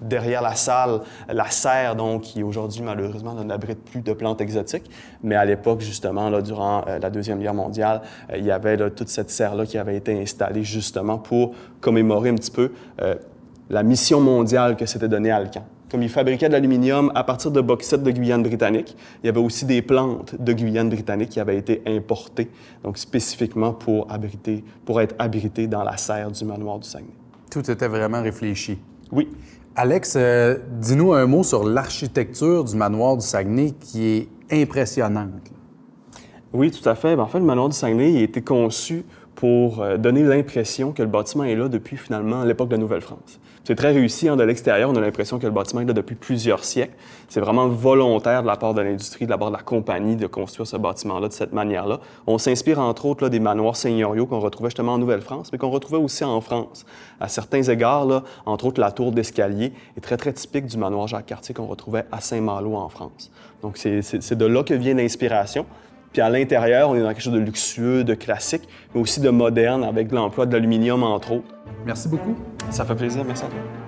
derrière 0.00 0.42
la 0.42 0.54
salle 0.54 1.00
la 1.28 1.50
serre, 1.50 1.96
donc, 1.96 2.22
qui 2.22 2.42
aujourd'hui, 2.42 2.82
malheureusement, 2.82 3.34
n'abrite 3.44 3.78
plus 3.84 4.00
de 4.00 4.12
plantes 4.12 4.40
exotiques. 4.40 4.90
Mais 5.22 5.34
à 5.34 5.44
l'époque, 5.44 5.80
justement, 5.80 6.30
durant 6.40 6.84
euh, 6.86 6.98
la 6.98 7.10
Deuxième 7.10 7.40
Guerre 7.40 7.54
mondiale, 7.54 8.02
euh, 8.30 8.36
il 8.38 8.44
y 8.44 8.50
avait 8.50 8.76
toute 8.90 9.08
cette 9.08 9.30
serre-là 9.30 9.66
qui 9.66 9.78
avait 9.78 9.96
été 9.96 10.20
installée 10.20 10.64
justement 10.64 11.18
pour 11.18 11.54
commémorer 11.80 12.30
un 12.30 12.34
petit 12.34 12.50
peu 12.50 12.72
euh, 13.00 13.14
la 13.70 13.82
mission 13.82 14.20
mondiale 14.20 14.76
que 14.76 14.86
s'était 14.86 15.08
donnée 15.08 15.30
Alcan. 15.30 15.64
Comme 15.90 16.02
il 16.02 16.08
fabriquait 16.08 16.48
de 16.48 16.52
l'aluminium 16.52 17.12
à 17.14 17.22
partir 17.22 17.52
de 17.52 17.60
bauxite 17.60 18.02
de 18.02 18.10
Guyane 18.10 18.42
britannique, 18.42 18.96
il 19.22 19.26
y 19.26 19.28
avait 19.28 19.40
aussi 19.40 19.64
des 19.64 19.82
plantes 19.82 20.34
de 20.40 20.52
Guyane 20.52 20.88
britannique 20.88 21.30
qui 21.30 21.40
avaient 21.40 21.56
été 21.56 21.82
importées, 21.86 22.50
donc 22.82 22.98
spécifiquement 22.98 23.72
pour, 23.72 24.08
pour 24.84 25.00
être 25.00 25.14
abritées 25.18 25.68
dans 25.68 25.84
la 25.84 25.96
serre 25.96 26.32
du 26.32 26.44
manoir 26.44 26.80
du 26.80 26.88
Saguenay. 26.88 27.12
Tout 27.50 27.70
était 27.70 27.86
vraiment 27.86 28.20
réfléchi. 28.20 28.78
Oui. 29.12 29.28
Alex, 29.74 30.14
euh, 30.16 30.58
dis-nous 30.80 31.12
un 31.12 31.26
mot 31.26 31.42
sur 31.42 31.64
l'architecture 31.64 32.64
du 32.64 32.76
manoir 32.76 33.16
du 33.16 33.24
Saguenay 33.24 33.72
qui 33.78 34.06
est 34.06 34.28
impressionnante. 34.50 35.52
Oui, 36.52 36.70
tout 36.70 36.88
à 36.88 36.94
fait. 36.94 37.14
Ben, 37.14 37.22
en 37.22 37.26
fait, 37.26 37.38
le 37.38 37.44
manoir 37.44 37.68
du 37.68 37.76
Saguenay 37.76 38.18
a 38.18 38.22
été 38.22 38.40
conçu 38.40 39.04
pour 39.34 39.82
euh, 39.82 39.98
donner 39.98 40.22
l'impression 40.22 40.92
que 40.92 41.02
le 41.02 41.08
bâtiment 41.08 41.44
est 41.44 41.54
là 41.54 41.68
depuis 41.68 41.96
finalement 41.96 42.42
l'époque 42.44 42.68
de 42.68 42.74
la 42.74 42.80
Nouvelle-France. 42.80 43.38
C'est 43.66 43.74
très 43.74 43.90
réussi. 43.90 44.28
Hein, 44.28 44.36
de 44.36 44.44
l'extérieur, 44.44 44.90
on 44.90 44.94
a 44.94 45.00
l'impression 45.00 45.40
que 45.40 45.44
le 45.44 45.50
bâtiment 45.50 45.80
est 45.80 45.86
là 45.86 45.92
depuis 45.92 46.14
plusieurs 46.14 46.62
siècles. 46.62 46.94
C'est 47.28 47.40
vraiment 47.40 47.66
volontaire 47.66 48.42
de 48.42 48.46
la 48.46 48.56
part 48.56 48.74
de 48.74 48.80
l'industrie, 48.80 49.24
de 49.24 49.30
la 49.30 49.38
part 49.38 49.50
de 49.50 49.56
la 49.56 49.62
compagnie 49.62 50.14
de 50.14 50.28
construire 50.28 50.68
ce 50.68 50.76
bâtiment-là 50.76 51.26
de 51.26 51.32
cette 51.32 51.52
manière-là. 51.52 51.98
On 52.28 52.38
s'inspire 52.38 52.78
entre 52.78 53.06
autres 53.06 53.28
des 53.28 53.40
manoirs 53.40 53.74
seigneuriaux 53.74 54.26
qu'on 54.26 54.38
retrouvait 54.38 54.70
justement 54.70 54.92
en 54.92 54.98
Nouvelle-France, 54.98 55.50
mais 55.50 55.58
qu'on 55.58 55.70
retrouvait 55.70 56.00
aussi 56.00 56.22
en 56.22 56.40
France. 56.40 56.86
À 57.18 57.26
certains 57.26 57.64
égards, 57.64 58.22
entre 58.44 58.66
autres 58.66 58.80
la 58.80 58.92
tour 58.92 59.10
d'escalier 59.10 59.72
est 59.96 60.00
très 60.00 60.16
très 60.16 60.32
typique 60.32 60.66
du 60.66 60.76
manoir 60.76 61.08
Jacques-Cartier 61.08 61.52
qu'on 61.52 61.66
retrouvait 61.66 62.04
à 62.12 62.20
Saint-Malo 62.20 62.76
en 62.76 62.88
France. 62.88 63.32
Donc 63.62 63.78
c'est 63.78 64.34
de 64.38 64.46
là 64.46 64.62
que 64.62 64.74
vient 64.74 64.94
l'inspiration. 64.94 65.66
Puis 66.16 66.22
à 66.22 66.30
l'intérieur, 66.30 66.88
on 66.88 66.94
est 66.94 67.02
dans 67.02 67.08
quelque 67.08 67.20
chose 67.20 67.34
de 67.34 67.38
luxueux, 67.38 68.02
de 68.02 68.14
classique, 68.14 68.62
mais 68.94 69.02
aussi 69.02 69.20
de 69.20 69.28
moderne 69.28 69.84
avec 69.84 70.10
l'emploi 70.10 70.46
de 70.46 70.54
l'aluminium, 70.54 71.02
entre 71.02 71.32
autres. 71.32 71.54
Merci 71.84 72.08
beaucoup. 72.08 72.34
Ça 72.70 72.86
fait 72.86 72.94
plaisir. 72.94 73.22
Merci 73.22 73.44
à 73.44 73.48
toi. 73.48 73.85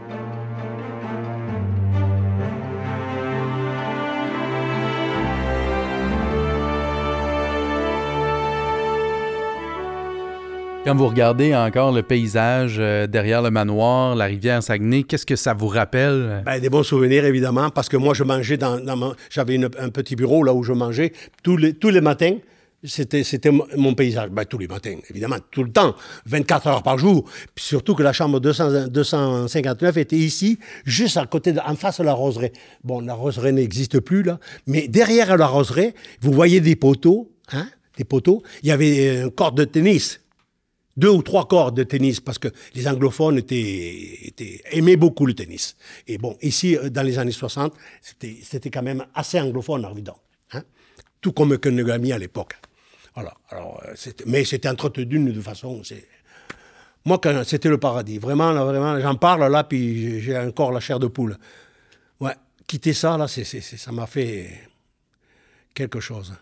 Quand 10.88 10.96
vous 10.96 11.08
regardez 11.08 11.54
encore 11.54 11.92
le 11.92 12.02
paysage 12.02 12.76
euh, 12.78 13.06
derrière 13.06 13.42
le 13.42 13.50
manoir, 13.50 14.16
la 14.16 14.24
rivière 14.24 14.62
Saguenay, 14.62 15.02
qu'est-ce 15.02 15.26
que 15.26 15.36
ça 15.36 15.52
vous 15.52 15.66
rappelle? 15.66 16.42
Ben, 16.46 16.58
des 16.58 16.70
bons 16.70 16.82
souvenirs, 16.82 17.26
évidemment, 17.26 17.68
parce 17.68 17.90
que 17.90 17.98
moi, 17.98 18.14
je 18.14 18.24
mangeais 18.24 18.56
dans. 18.56 18.80
J'avais 19.28 19.62
un 19.62 19.90
petit 19.90 20.16
bureau 20.16 20.42
là 20.42 20.54
où 20.54 20.62
je 20.62 20.72
mangeais 20.72 21.12
tous 21.42 21.58
les, 21.58 21.74
tous 21.74 21.90
les 21.90 22.00
matins. 22.00 22.38
C'était, 22.82 23.22
c'était 23.22 23.50
mon 23.50 23.92
paysage. 23.92 24.30
Ben, 24.30 24.46
tous 24.46 24.56
les 24.56 24.66
matins, 24.66 24.96
évidemment, 25.10 25.36
tout 25.50 25.62
le 25.62 25.70
temps, 25.70 25.94
24 26.24 26.66
heures 26.68 26.82
par 26.82 26.96
jour. 26.96 27.28
Surtout 27.54 27.94
que 27.94 28.02
la 28.02 28.14
chambre 28.14 28.40
200, 28.40 28.88
259 28.88 29.98
était 29.98 30.16
ici, 30.16 30.58
juste 30.86 31.18
à 31.18 31.26
côté, 31.26 31.52
en 31.66 31.76
face 31.76 31.98
de 32.00 32.04
la 32.04 32.14
roseraie. 32.14 32.54
Bon, 32.82 33.02
la 33.02 33.12
roseraie 33.12 33.52
n'existe 33.52 34.00
plus, 34.00 34.22
là. 34.22 34.40
Mais 34.66 34.88
derrière 34.88 35.36
la 35.36 35.48
roseraie, 35.48 35.94
vous 36.22 36.32
voyez 36.32 36.62
des 36.62 36.76
poteaux, 36.76 37.30
hein, 37.52 37.68
des 37.98 38.04
poteaux. 38.04 38.42
Il 38.62 38.70
y 38.70 38.72
avait 38.72 39.18
un 39.18 39.28
corde 39.28 39.58
de 39.58 39.64
tennis 39.64 40.20
deux 40.98 41.10
ou 41.10 41.22
trois 41.22 41.46
cordes 41.46 41.76
de 41.76 41.84
tennis 41.84 42.18
parce 42.18 42.38
que 42.38 42.48
les 42.74 42.88
anglophones 42.88 43.38
étaient, 43.38 44.60
aimaient 44.72 44.96
beaucoup 44.96 45.26
le 45.26 45.34
tennis. 45.34 45.76
Et 46.08 46.18
bon, 46.18 46.36
ici, 46.42 46.76
euh, 46.76 46.90
dans 46.90 47.02
les 47.02 47.18
années 47.20 47.30
60, 47.30 47.72
c'était 48.20 48.70
quand 48.70 48.82
même 48.82 49.06
assez 49.14 49.40
anglophone, 49.40 49.84
Arvidan. 49.84 50.18
Hein? 50.52 50.62
Tout 51.20 51.32
comme 51.32 51.56
Kenegami 51.56 52.12
à 52.12 52.18
l'époque. 52.18 52.54
Voilà. 53.14 53.32
Alors, 53.50 53.80
euh, 53.86 53.94
mais 54.26 54.44
c'était 54.44 54.68
entretenu 54.68 55.32
de 55.32 55.40
façon. 55.40 55.82
Moi, 57.04 57.20
c'était 57.44 57.68
le 57.68 57.78
paradis. 57.78 58.18
Vraiment, 58.18 58.52
vraiment, 58.52 58.98
j'en 59.00 59.14
parle 59.14 59.50
là, 59.50 59.62
puis 59.62 60.20
j'ai 60.20 60.36
encore 60.36 60.72
la 60.72 60.80
chair 60.80 60.98
de 60.98 61.06
poule. 61.06 61.38
Ouais, 62.18 62.34
quitter 62.66 62.92
ça, 62.92 63.16
là, 63.16 63.28
ça 63.28 63.92
m'a 63.92 64.06
fait 64.08 64.50
quelque 65.74 66.00
chose. 66.00 66.34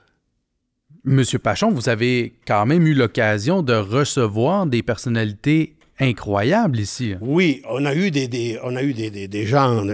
Monsieur 1.09 1.38
Pachon, 1.38 1.71
vous 1.71 1.88
avez 1.88 2.33
quand 2.49 2.66
même 2.66 2.85
eu 2.85 2.92
l'occasion 2.92 3.62
de 3.62 3.75
recevoir 3.75 4.66
des 4.66 4.83
personnalités 4.83 5.77
incroyables 6.01 6.81
ici. 6.81 7.14
Oui, 7.21 7.62
on 7.71 7.85
a 7.85 7.95
eu 7.95 8.11
des, 8.11 8.59
on 8.64 8.75
a 8.75 8.83
eu 8.83 8.92
des, 8.92 9.29
des, 9.29 9.47
gens 9.47 9.85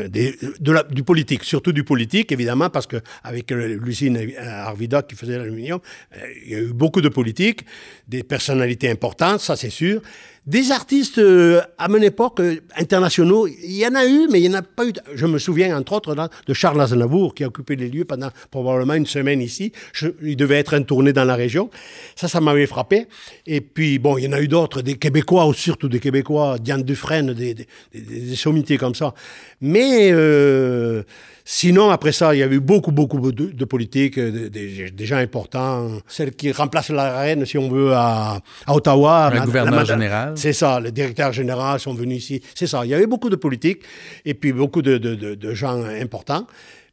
du 0.90 1.02
politique, 1.04 1.44
surtout 1.44 1.72
du 1.72 1.84
politique 1.84 2.32
évidemment 2.32 2.70
parce 2.70 2.86
que 2.86 2.96
avec 3.22 3.50
l'usine 3.50 4.18
Arvida 4.38 5.02
qui 5.02 5.14
faisait 5.14 5.36
l'aluminium, 5.36 5.80
euh, 6.16 6.20
il 6.46 6.50
y 6.50 6.54
a 6.54 6.60
eu 6.60 6.72
beaucoup 6.72 7.02
de 7.02 7.10
politiques, 7.10 7.66
des 8.08 8.22
personnalités 8.22 8.90
importantes, 8.90 9.40
ça 9.40 9.54
c'est 9.54 9.70
sûr, 9.70 10.00
des 10.46 10.72
artistes 10.72 11.18
euh, 11.18 11.60
à 11.78 11.88
mon 11.88 12.02
époque 12.02 12.40
euh, 12.40 12.56
internationaux, 12.76 13.46
il 13.46 13.76
y 13.76 13.86
en 13.86 13.94
a 13.94 14.04
eu, 14.04 14.26
mais 14.28 14.40
il 14.40 14.48
n'y 14.48 14.54
en 14.54 14.58
a 14.58 14.62
pas 14.62 14.84
eu. 14.84 14.92
Je 15.14 15.26
me 15.26 15.38
souviens 15.38 15.76
entre 15.76 15.92
autres 15.92 16.14
de 16.14 16.54
Charles 16.54 16.80
Aznavour 16.80 17.34
qui 17.34 17.44
a 17.44 17.46
occupé 17.46 17.76
les 17.76 17.88
lieux 17.88 18.04
pendant 18.04 18.28
probablement 18.50 18.94
une 18.94 19.06
semaine 19.06 19.40
ici. 19.40 19.72
il 20.20 20.36
devait 20.36 20.56
être 20.56 20.76
en 20.76 20.82
tournée 20.82 21.12
dans 21.12 21.24
la 21.24 21.36
région. 21.36 21.70
Ça, 22.16 22.26
ça 22.26 22.40
m'avait 22.40 22.66
frappé. 22.66 23.06
Et 23.46 23.60
puis 23.60 24.00
bon, 24.00 24.18
il 24.18 24.24
y 24.24 24.28
en 24.28 24.32
a 24.32 24.40
eu 24.40 24.48
d'autres, 24.48 24.82
des 24.82 24.96
Québécois, 24.96 25.46
ou 25.46 25.54
surtout 25.54 25.88
des 25.88 26.00
Québécois, 26.00 26.58
Diane 26.58 26.82
Dufresne, 26.82 27.34
des, 27.34 27.54
des, 27.54 27.66
des, 27.94 28.36
sommités 28.36 28.78
comme 28.78 28.96
ça. 28.96 29.14
Mais 29.60 30.10
euh, 30.10 31.04
Sinon, 31.44 31.90
après 31.90 32.12
ça, 32.12 32.34
il 32.34 32.38
y 32.38 32.42
a 32.42 32.46
eu 32.46 32.60
beaucoup, 32.60 32.92
beaucoup 32.92 33.32
de, 33.32 33.64
politiques, 33.64 34.18
euh, 34.18 34.48
des, 34.48 35.06
gens 35.06 35.16
importants. 35.16 35.88
Celle 36.06 36.32
qui 36.32 36.52
remplace 36.52 36.90
la 36.90 37.18
reine, 37.18 37.44
si 37.44 37.58
on 37.58 37.68
veut, 37.68 37.92
à, 37.94 38.40
Ottawa. 38.68 39.30
Le 39.34 39.40
gouverneur 39.40 39.84
général. 39.84 40.34
C'est 40.36 40.52
ça, 40.52 40.78
le 40.78 40.92
directeur 40.92 41.32
général 41.32 41.80
sont 41.80 41.94
venus 41.94 42.18
ici. 42.18 42.42
C'est 42.54 42.68
ça. 42.68 42.84
Il 42.84 42.90
y 42.90 42.94
avait 42.94 43.06
beaucoup 43.06 43.30
de 43.30 43.36
politiques 43.36 43.82
et 44.24 44.34
puis 44.34 44.52
beaucoup 44.52 44.82
de, 44.82 45.54
gens 45.54 45.82
importants. 45.84 46.46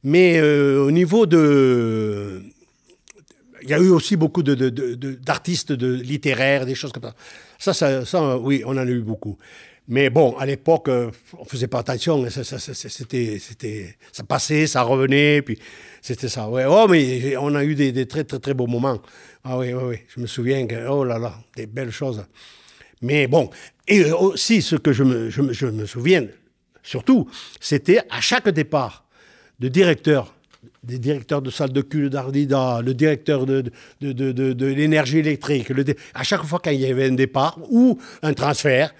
Mais 0.03 0.39
euh, 0.39 0.83
au 0.83 0.91
niveau 0.91 1.25
de 1.25 2.41
il 3.61 3.69
y 3.69 3.73
a 3.73 3.79
eu 3.79 3.89
aussi 3.89 4.15
beaucoup 4.15 4.41
d'artistes 4.41 5.73
de, 5.73 5.93
littéraires, 5.93 6.65
des 6.65 6.75
choses 6.75 6.91
comme 6.93 7.03
ça. 7.03 7.13
Ça, 7.59 7.73
ça, 7.73 8.05
ça, 8.05 8.37
oui, 8.37 8.63
on 8.65 8.71
en 8.71 8.77
a 8.77 8.85
eu 8.85 9.01
beaucoup. 9.01 9.37
Mais 9.91 10.11
bon, 10.11 10.37
à 10.37 10.45
l'époque, 10.45 10.87
euh, 10.87 11.09
on 11.37 11.43
faisait 11.45 11.67
pas 11.67 11.79
attention. 11.79 12.23
hein, 12.23 12.29
Ça, 12.29 12.43
c'était, 12.59 13.39
ça 14.11 14.23
passait, 14.23 14.67
ça 14.67 14.83
revenait, 14.83 15.41
puis 15.41 15.57
c'était 15.99 16.29
ça. 16.29 16.47
Ouais. 16.47 16.63
Oh, 16.67 16.85
mais 16.87 17.35
on 17.37 17.55
a 17.55 17.63
eu 17.63 17.73
des, 17.73 18.05
très, 18.05 18.23
très, 18.23 18.37
très 18.37 18.53
beaux 18.53 18.67
moments. 18.67 18.99
Ah 19.43 19.57
oui, 19.57 19.73
oui, 19.73 19.83
oui. 19.83 19.95
Je 20.15 20.21
me 20.21 20.27
souviens 20.27 20.67
que, 20.67 20.87
oh 20.87 21.03
là 21.03 21.17
là, 21.17 21.33
des 21.55 21.65
belles 21.65 21.89
choses. 21.89 22.23
Mais 23.01 23.25
bon, 23.25 23.49
et 23.87 24.11
aussi 24.11 24.61
ce 24.61 24.75
que 24.75 24.93
je 24.93 25.03
me, 25.03 25.31
je 25.31 25.51
je 25.51 25.65
me 25.65 25.87
souviens, 25.87 26.27
surtout, 26.83 27.27
c'était 27.59 28.01
à 28.11 28.21
chaque 28.21 28.47
départ 28.49 29.05
de 29.59 29.69
directeur, 29.69 30.35
des 30.83 30.99
directeurs 30.99 31.41
de 31.41 31.49
salle 31.49 31.71
de 31.71 31.81
cul 31.81 32.11
d'Ardida, 32.11 32.81
le 32.83 32.93
directeur 32.93 33.47
de, 33.47 33.63
de, 34.01 34.11
de, 34.11 34.31
de, 34.31 34.65
l'énergie 34.67 35.17
électrique, 35.17 35.71
à 36.13 36.23
chaque 36.23 36.43
fois 36.43 36.59
qu'il 36.59 36.73
y 36.73 36.85
avait 36.85 37.07
un 37.07 37.13
départ 37.13 37.57
ou 37.71 37.97
un 38.21 38.33
transfert, 38.33 38.93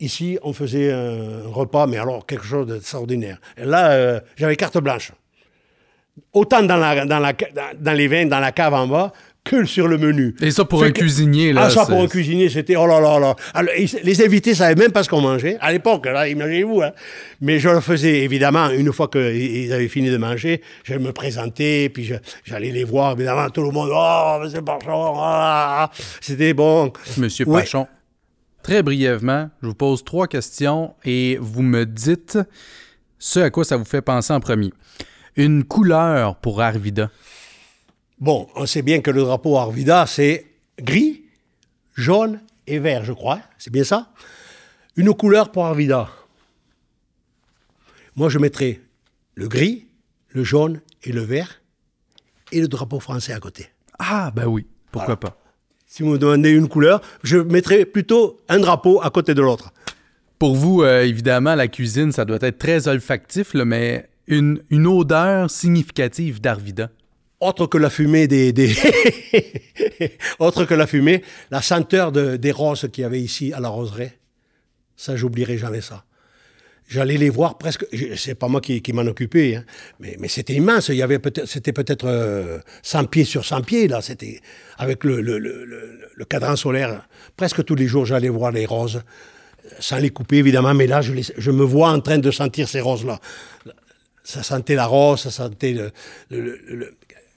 ici, 0.00 0.38
on 0.42 0.52
faisait 0.52 0.92
un 0.92 1.42
repas, 1.52 1.86
mais 1.86 1.98
alors 1.98 2.26
quelque 2.26 2.44
chose 2.44 2.66
d'extraordinaire. 2.66 3.38
Et 3.56 3.64
là, 3.64 3.90
euh, 3.92 4.20
j'avais 4.36 4.56
carte 4.56 4.78
blanche. 4.78 5.12
Autant 6.32 6.62
dans, 6.62 6.76
la, 6.76 7.04
dans, 7.06 7.18
la, 7.18 7.32
dans, 7.32 7.70
dans 7.78 7.92
les 7.92 8.06
vins, 8.08 8.26
dans 8.26 8.38
la 8.40 8.52
cave 8.52 8.72
en 8.74 8.86
bas, 8.86 9.12
que 9.42 9.64
sur 9.66 9.88
le 9.88 9.98
menu. 9.98 10.34
Et 10.40 10.50
ça 10.50 10.64
pour 10.64 10.80
Fait 10.80 10.86
un 10.86 10.90
que- 10.92 11.00
cuisinier, 11.00 11.52
là. 11.52 11.64
ah, 11.64 11.70
ça, 11.70 11.84
pour 11.84 12.00
un 12.00 12.06
cuisinier, 12.06 12.48
c'était 12.48 12.76
oh 12.76 12.86
là 12.86 12.98
là 12.98 13.18
là. 13.18 13.36
Alors, 13.52 13.74
les 14.02 14.24
invités 14.24 14.50
ne 14.50 14.54
savaient 14.56 14.74
même 14.80 14.90
pas 14.90 15.02
ce 15.02 15.08
qu'on 15.10 15.20
mangeait. 15.20 15.58
À 15.60 15.70
l'époque, 15.70 16.06
là, 16.06 16.26
imaginez-vous. 16.28 16.80
Hein. 16.82 16.92
Mais 17.42 17.58
je 17.58 17.68
le 17.68 17.80
faisais, 17.80 18.20
évidemment, 18.22 18.70
une 18.70 18.90
fois 18.92 19.08
qu'ils 19.08 19.70
avaient 19.72 19.88
fini 19.88 20.08
de 20.08 20.16
manger, 20.16 20.62
je 20.84 20.94
me 20.94 21.12
présentais, 21.12 21.90
puis 21.90 22.10
j'allais 22.44 22.70
les 22.70 22.84
voir, 22.84 23.12
évidemment, 23.12 23.50
tout 23.50 23.62
le 23.62 23.70
monde. 23.70 23.90
Oh, 23.92 24.38
monsieur 24.42 24.62
Parchon, 24.62 25.14
ah, 25.18 25.90
c'était 26.22 26.54
bon. 26.54 26.90
Monsieur 27.18 27.44
Oui. 27.46 27.60
Très 28.64 28.82
brièvement, 28.82 29.50
je 29.60 29.66
vous 29.66 29.74
pose 29.74 30.02
trois 30.04 30.26
questions 30.26 30.94
et 31.04 31.36
vous 31.38 31.60
me 31.60 31.84
dites 31.84 32.38
ce 33.18 33.40
à 33.40 33.50
quoi 33.50 33.62
ça 33.62 33.76
vous 33.76 33.84
fait 33.84 34.00
penser 34.00 34.32
en 34.32 34.40
premier. 34.40 34.72
Une 35.36 35.64
couleur 35.64 36.36
pour 36.36 36.62
Arvida. 36.62 37.10
Bon, 38.18 38.48
on 38.56 38.64
sait 38.64 38.80
bien 38.80 39.02
que 39.02 39.10
le 39.10 39.20
drapeau 39.20 39.58
Arvida, 39.58 40.06
c'est 40.06 40.46
gris, 40.78 41.24
jaune 41.94 42.40
et 42.66 42.78
vert, 42.78 43.04
je 43.04 43.12
crois. 43.12 43.40
C'est 43.58 43.70
bien 43.70 43.84
ça? 43.84 44.10
Une 44.96 45.12
couleur 45.12 45.52
pour 45.52 45.66
Arvida. 45.66 46.08
Moi, 48.16 48.30
je 48.30 48.38
mettrais 48.38 48.80
le 49.34 49.46
gris, 49.46 49.88
le 50.30 50.42
jaune 50.42 50.80
et 51.02 51.12
le 51.12 51.20
vert 51.20 51.60
et 52.50 52.62
le 52.62 52.68
drapeau 52.68 52.98
français 52.98 53.34
à 53.34 53.40
côté. 53.40 53.68
Ah, 53.98 54.32
ben 54.34 54.46
oui, 54.46 54.66
pourquoi 54.90 55.20
pas. 55.20 55.36
Si 55.96 56.02
vous 56.02 56.08
me 56.10 56.18
demandez 56.18 56.50
une 56.50 56.66
couleur, 56.66 57.00
je 57.22 57.36
mettrais 57.36 57.84
plutôt 57.84 58.40
un 58.48 58.58
drapeau 58.58 59.00
à 59.00 59.10
côté 59.10 59.32
de 59.32 59.40
l'autre. 59.40 59.72
Pour 60.40 60.56
vous, 60.56 60.82
euh, 60.82 61.04
évidemment, 61.04 61.54
la 61.54 61.68
cuisine, 61.68 62.10
ça 62.10 62.24
doit 62.24 62.38
être 62.40 62.58
très 62.58 62.88
olfactif, 62.88 63.54
là, 63.54 63.64
mais 63.64 64.08
une, 64.26 64.60
une 64.70 64.88
odeur 64.88 65.48
significative 65.48 66.40
d'Arvida. 66.40 66.90
Autre 67.38 67.66
que 67.68 67.78
la 67.78 67.90
fumée 67.90 68.26
des... 68.26 68.52
des- 68.52 68.74
Autre 70.40 70.64
que 70.64 70.74
la 70.74 70.88
fumée, 70.88 71.22
la 71.52 71.62
senteur 71.62 72.10
de- 72.10 72.34
des 72.38 72.50
roses 72.50 72.88
qu'il 72.92 73.02
y 73.02 73.04
avait 73.04 73.20
ici 73.22 73.52
à 73.52 73.60
la 73.60 73.68
roseraie. 73.68 74.18
Ça, 74.96 75.14
j'oublierai 75.14 75.58
jamais 75.58 75.80
ça. 75.80 76.02
J'allais 76.86 77.16
les 77.16 77.30
voir 77.30 77.56
presque. 77.56 77.86
C'est 78.16 78.34
pas 78.34 78.48
moi 78.48 78.60
qui, 78.60 78.82
m'en 78.92 79.02
occupais, 79.02 79.56
hein, 79.56 79.64
mais, 80.00 80.28
c'était 80.28 80.54
immense. 80.54 80.88
Il 80.88 80.96
y 80.96 81.02
avait 81.02 81.18
peut-être, 81.18 81.46
c'était 81.46 81.72
peut-être 81.72 82.06
euh, 82.06 82.58
100 82.82 83.04
pieds 83.06 83.24
sur 83.24 83.44
100 83.44 83.62
pieds 83.62 83.88
là. 83.88 84.02
C'était 84.02 84.40
avec 84.76 85.02
le, 85.04 86.24
cadran 86.28 86.56
solaire. 86.56 87.06
Presque 87.36 87.64
tous 87.64 87.74
les 87.74 87.86
jours, 87.86 88.04
j'allais 88.04 88.28
voir 88.28 88.52
les 88.52 88.66
roses, 88.66 88.96
euh, 89.66 89.70
sans 89.78 89.96
les 89.98 90.10
couper 90.10 90.36
évidemment. 90.36 90.74
Mais 90.74 90.86
là, 90.86 91.00
je, 91.00 91.50
me 91.50 91.64
vois 91.64 91.90
en 91.90 92.00
train 92.00 92.18
de 92.18 92.30
sentir 92.30 92.68
ces 92.68 92.80
roses 92.80 93.06
là. 93.06 93.18
Ça 94.22 94.42
sentait 94.42 94.74
la 94.74 94.86
rose, 94.86 95.20
ça 95.20 95.30
sentait 95.30 95.76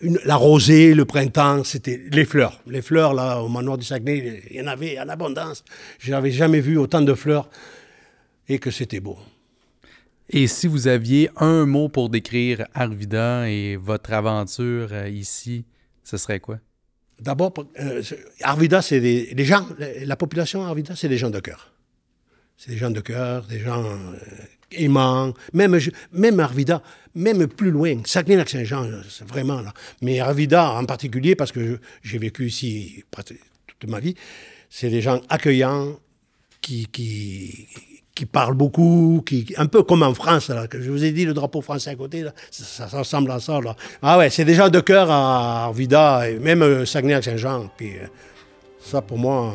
la 0.02 0.36
rosée, 0.36 0.94
le 0.94 1.06
printemps, 1.06 1.64
c'était 1.64 2.02
les 2.12 2.26
fleurs. 2.26 2.62
Les 2.68 2.82
fleurs, 2.82 3.14
là, 3.14 3.42
au 3.42 3.48
manoir 3.48 3.78
du 3.78 3.86
Saguenay, 3.86 4.44
il 4.52 4.58
y 4.58 4.62
en 4.62 4.68
avait 4.68 5.00
en 5.00 5.10
abondance. 5.10 5.64
Je 6.00 6.12
n'avais 6.12 6.32
jamais 6.32 6.60
vu 6.60 6.78
autant 6.78 7.02
de 7.02 7.14
fleurs 7.14 7.50
et 8.48 8.60
que 8.60 8.72
c'était 8.72 9.00
beau. 9.00 9.18
Et 10.30 10.48
si 10.48 10.68
vous 10.68 10.88
aviez 10.88 11.30
un 11.38 11.66
mot 11.66 11.88
pour 11.88 12.10
décrire 12.10 12.68
Arvida 12.74 13.50
et 13.50 13.78
votre 13.78 14.12
aventure 14.12 14.90
euh, 14.92 15.08
ici, 15.08 15.66
ce 16.04 16.18
serait 16.18 16.42
quoi? 16.42 16.60
D'abord, 17.20 17.54
euh, 17.80 18.04
Arvida, 18.42 18.82
c'est 18.82 19.00
des, 19.00 19.34
les 19.34 19.46
gens, 19.46 19.66
la, 19.80 20.06
la 20.06 20.16
population 20.16 20.64
Arvida, 20.64 20.96
c'est 20.96 21.10
des 21.10 21.18
gens 21.18 21.30
de 21.30 21.40
cœur. 21.40 21.74
C'est 22.58 22.72
des 22.72 22.78
gens 22.78 22.92
de 22.92 23.00
cœur, 23.00 23.46
des 23.46 23.60
gens 23.60 23.86
euh, 23.86 24.16
aimants. 24.72 25.34
Même, 25.54 25.80
même 26.12 26.40
Arvida, 26.40 26.84
même 27.16 27.48
plus 27.48 27.72
loin, 27.72 28.02
Saguenay-Lac-Saint-Jean, 28.04 28.90
vraiment 29.26 29.62
là. 29.62 29.74
Mais 30.02 30.20
Arvida 30.20 30.72
en 30.74 30.86
particulier, 30.86 31.36
parce 31.36 31.52
que 31.52 31.80
j'ai 32.04 32.18
vécu 32.18 32.48
ici 32.48 33.04
toute 33.68 33.90
ma 33.90 34.00
vie, 34.00 34.16
c'est 34.70 34.90
des 34.90 35.02
gens 35.02 35.22
accueillants 35.30 36.00
qui, 36.62 36.88
qui, 36.88 37.68
qui 38.18 38.26
parlent 38.26 38.56
beaucoup, 38.56 39.22
qui, 39.24 39.54
un 39.58 39.68
peu 39.68 39.84
comme 39.84 40.02
en 40.02 40.16
France, 40.16 40.50
là, 40.50 40.66
que 40.66 40.82
je 40.82 40.90
vous 40.90 41.04
ai 41.04 41.12
dit, 41.12 41.24
le 41.24 41.36
drapeau 41.36 41.62
français 41.62 41.92
à 41.92 41.96
côté, 41.96 42.24
là, 42.24 42.34
ça, 42.50 42.88
ça 42.88 42.98
ressemble 42.98 43.30
à 43.30 43.40
ça. 43.40 43.62
Là. 43.62 43.76
Ah 44.02 44.18
ouais, 44.18 44.32
c'est 44.32 44.44
des 44.44 44.56
gens 44.56 44.70
de 44.70 44.80
cœur 44.80 45.12
à 45.12 45.66
Arvida, 45.66 46.28
et 46.28 46.40
même 46.40 46.64
euh, 46.64 46.84
Saguenay-Lac-Saint-Jean. 46.84 47.70
Puis 47.78 47.92
euh, 47.92 48.08
ça, 48.80 49.04
pour 49.04 49.20
moi, 49.20 49.54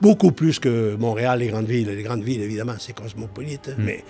beaucoup 0.00 0.32
plus 0.32 0.58
que 0.58 0.96
Montréal, 0.96 1.40
les 1.40 1.48
grandes 1.48 1.66
villes. 1.66 1.90
Les 1.90 2.02
grandes 2.02 2.22
villes, 2.22 2.40
évidemment, 2.40 2.76
c'est 2.78 2.94
cosmopolite, 2.94 3.68
hein, 3.68 3.76
mais 3.76 4.02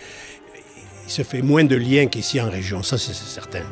il 1.05 1.11
se 1.11 1.23
fait 1.23 1.43
moins 1.43 1.65
de 1.65 1.75
liens 1.75 2.07
qu'ici 2.07 2.41
en 2.41 2.49
région, 2.49 2.85
ça 2.85 2.97
c'est 2.97 3.13
certain. 3.13 3.65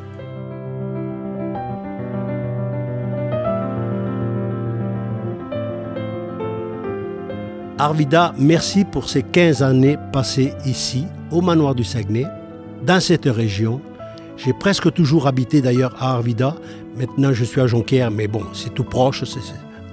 Arvida, 7.79 8.33
merci 8.37 8.83
pour 8.83 9.09
ces 9.09 9.23
15 9.23 9.63
années 9.63 9.97
passées 10.11 10.51
ici, 10.65 11.05
au 11.31 11.39
manoir 11.39 11.73
du 11.73 11.85
Saguenay, 11.85 12.25
dans 12.85 12.99
cette 12.99 13.23
région. 13.23 13.79
J'ai 14.35 14.51
presque 14.51 14.91
toujours 14.91 15.27
habité 15.27 15.61
d'ailleurs 15.61 15.95
à 15.97 16.11
Arvida. 16.11 16.55
Maintenant, 16.97 17.31
je 17.31 17.45
suis 17.45 17.61
à 17.61 17.67
Jonquière, 17.67 18.11
mais 18.11 18.27
bon, 18.27 18.43
c'est 18.53 18.73
tout 18.73 18.83
proche 18.83 19.23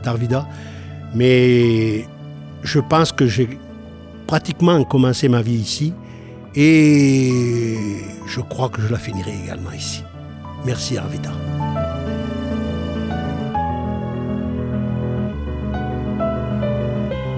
d'Arvida. 0.03 0.49
Mais 1.15 2.05
je 2.65 2.81
pense 2.81 3.13
que 3.13 3.29
j'ai 3.29 3.49
pratiquement 4.27 4.83
commencé 4.83 5.29
ma 5.29 5.41
vie 5.41 5.55
ici 5.55 5.95
et 6.57 7.77
je 8.27 8.41
crois 8.41 8.69
que 8.69 8.83
je 8.83 8.89
la 8.89 8.99
finirai 8.99 9.33
également 9.45 9.71
ici. 9.71 10.03
Merci 10.65 10.99
Arvida. 10.99 11.31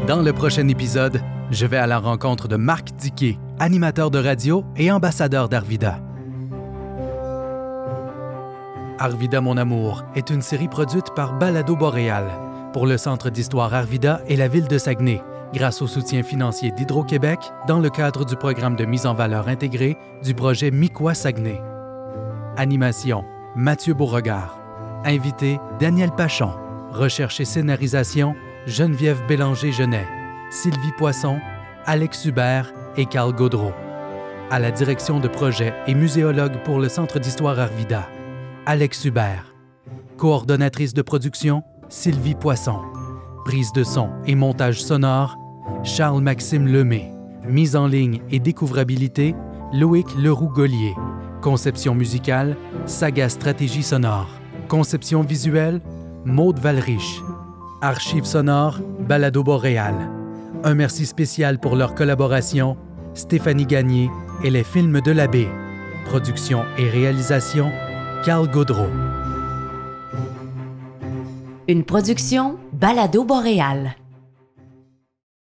Dans 0.08 0.22
le 0.22 0.32
prochain 0.32 0.66
épisode, 0.68 1.20
je 1.50 1.66
vais 1.66 1.76
à 1.76 1.86
la 1.86 1.98
rencontre 1.98 2.48
de 2.48 2.56
Marc 2.56 2.92
Diquet, 2.92 3.38
animateur 3.58 4.10
de 4.10 4.18
radio 4.18 4.64
et 4.74 4.90
ambassadeur 4.90 5.50
d'Arvida. 5.50 6.00
Arvida 8.98 9.42
mon 9.42 9.58
amour 9.58 10.04
est 10.14 10.30
une 10.30 10.40
série 10.40 10.68
produite 10.68 11.12
par 11.14 11.34
Balado 11.34 11.76
Boréal 11.76 12.24
pour 12.72 12.86
le 12.86 12.96
Centre 12.96 13.28
d'histoire 13.28 13.74
Arvida 13.74 14.22
et 14.28 14.36
la 14.36 14.48
ville 14.48 14.66
de 14.66 14.78
Saguenay, 14.78 15.22
grâce 15.52 15.82
au 15.82 15.86
soutien 15.86 16.22
financier 16.22 16.70
d'Hydro-Québec 16.70 17.40
dans 17.66 17.78
le 17.78 17.90
cadre 17.90 18.24
du 18.24 18.34
programme 18.34 18.76
de 18.76 18.86
mise 18.86 19.04
en 19.04 19.12
valeur 19.12 19.46
intégrée 19.46 19.98
du 20.24 20.32
projet 20.32 20.70
Miquois 20.70 21.12
Saguenay. 21.12 21.60
Animation 22.56 23.26
Mathieu 23.56 23.92
Beauregard. 23.92 24.58
Invité 25.04 25.60
Daniel 25.78 26.12
Pachon. 26.12 26.52
Recherche 26.92 27.40
et 27.40 27.44
scénarisation 27.44 28.34
Geneviève 28.66 29.22
Bélanger-Genet. 29.26 30.06
Sylvie 30.50 30.92
Poisson, 30.96 31.38
Alex 31.84 32.24
Hubert 32.24 32.72
et 32.96 33.06
Carl 33.06 33.34
Gaudreau. 33.34 33.72
À 34.50 34.58
la 34.58 34.70
direction 34.70 35.20
de 35.20 35.28
projet 35.28 35.74
et 35.86 35.94
muséologue 35.94 36.62
pour 36.64 36.78
le 36.78 36.88
Centre 36.88 37.18
d'histoire 37.18 37.58
Arvida, 37.58 38.08
Alex 38.64 39.04
Hubert. 39.04 39.54
Coordonnatrice 40.16 40.94
de 40.94 41.02
production, 41.02 41.62
Sylvie 41.90 42.34
Poisson. 42.34 42.80
Prise 43.44 43.72
de 43.72 43.84
son 43.84 44.10
et 44.26 44.34
montage 44.34 44.82
sonore, 44.82 45.36
Charles-Maxime 45.84 46.66
Lemay. 46.66 47.12
Mise 47.46 47.76
en 47.76 47.86
ligne 47.86 48.20
et 48.30 48.40
découvrabilité, 48.40 49.34
Loïc 49.72 50.06
Leroux-Gollier. 50.16 50.94
Conception 51.42 51.94
musicale, 51.94 52.56
Saga 52.86 53.28
Stratégie 53.28 53.82
sonore. 53.82 54.28
Conception 54.68 55.22
visuelle, 55.22 55.80
Maude 56.24 56.58
Valriche. 56.58 57.22
Archives 57.80 58.24
sonores, 58.24 58.80
Balado 58.98 59.44
Boréal. 59.44 59.94
Un 60.64 60.74
merci 60.74 61.06
spécial 61.06 61.60
pour 61.60 61.76
leur 61.76 61.94
collaboration, 61.94 62.76
Stéphanie 63.14 63.66
Gagné 63.66 64.10
et 64.42 64.50
les 64.50 64.64
films 64.64 65.00
de 65.00 65.12
l'abbé. 65.12 65.46
Production 66.06 66.64
et 66.76 66.88
réalisation, 66.88 67.70
Carl 68.24 68.50
Gaudreau. 68.50 68.88
Une 71.68 71.84
production 71.84 72.58
Balado 72.72 73.22
Boréal. 73.22 73.94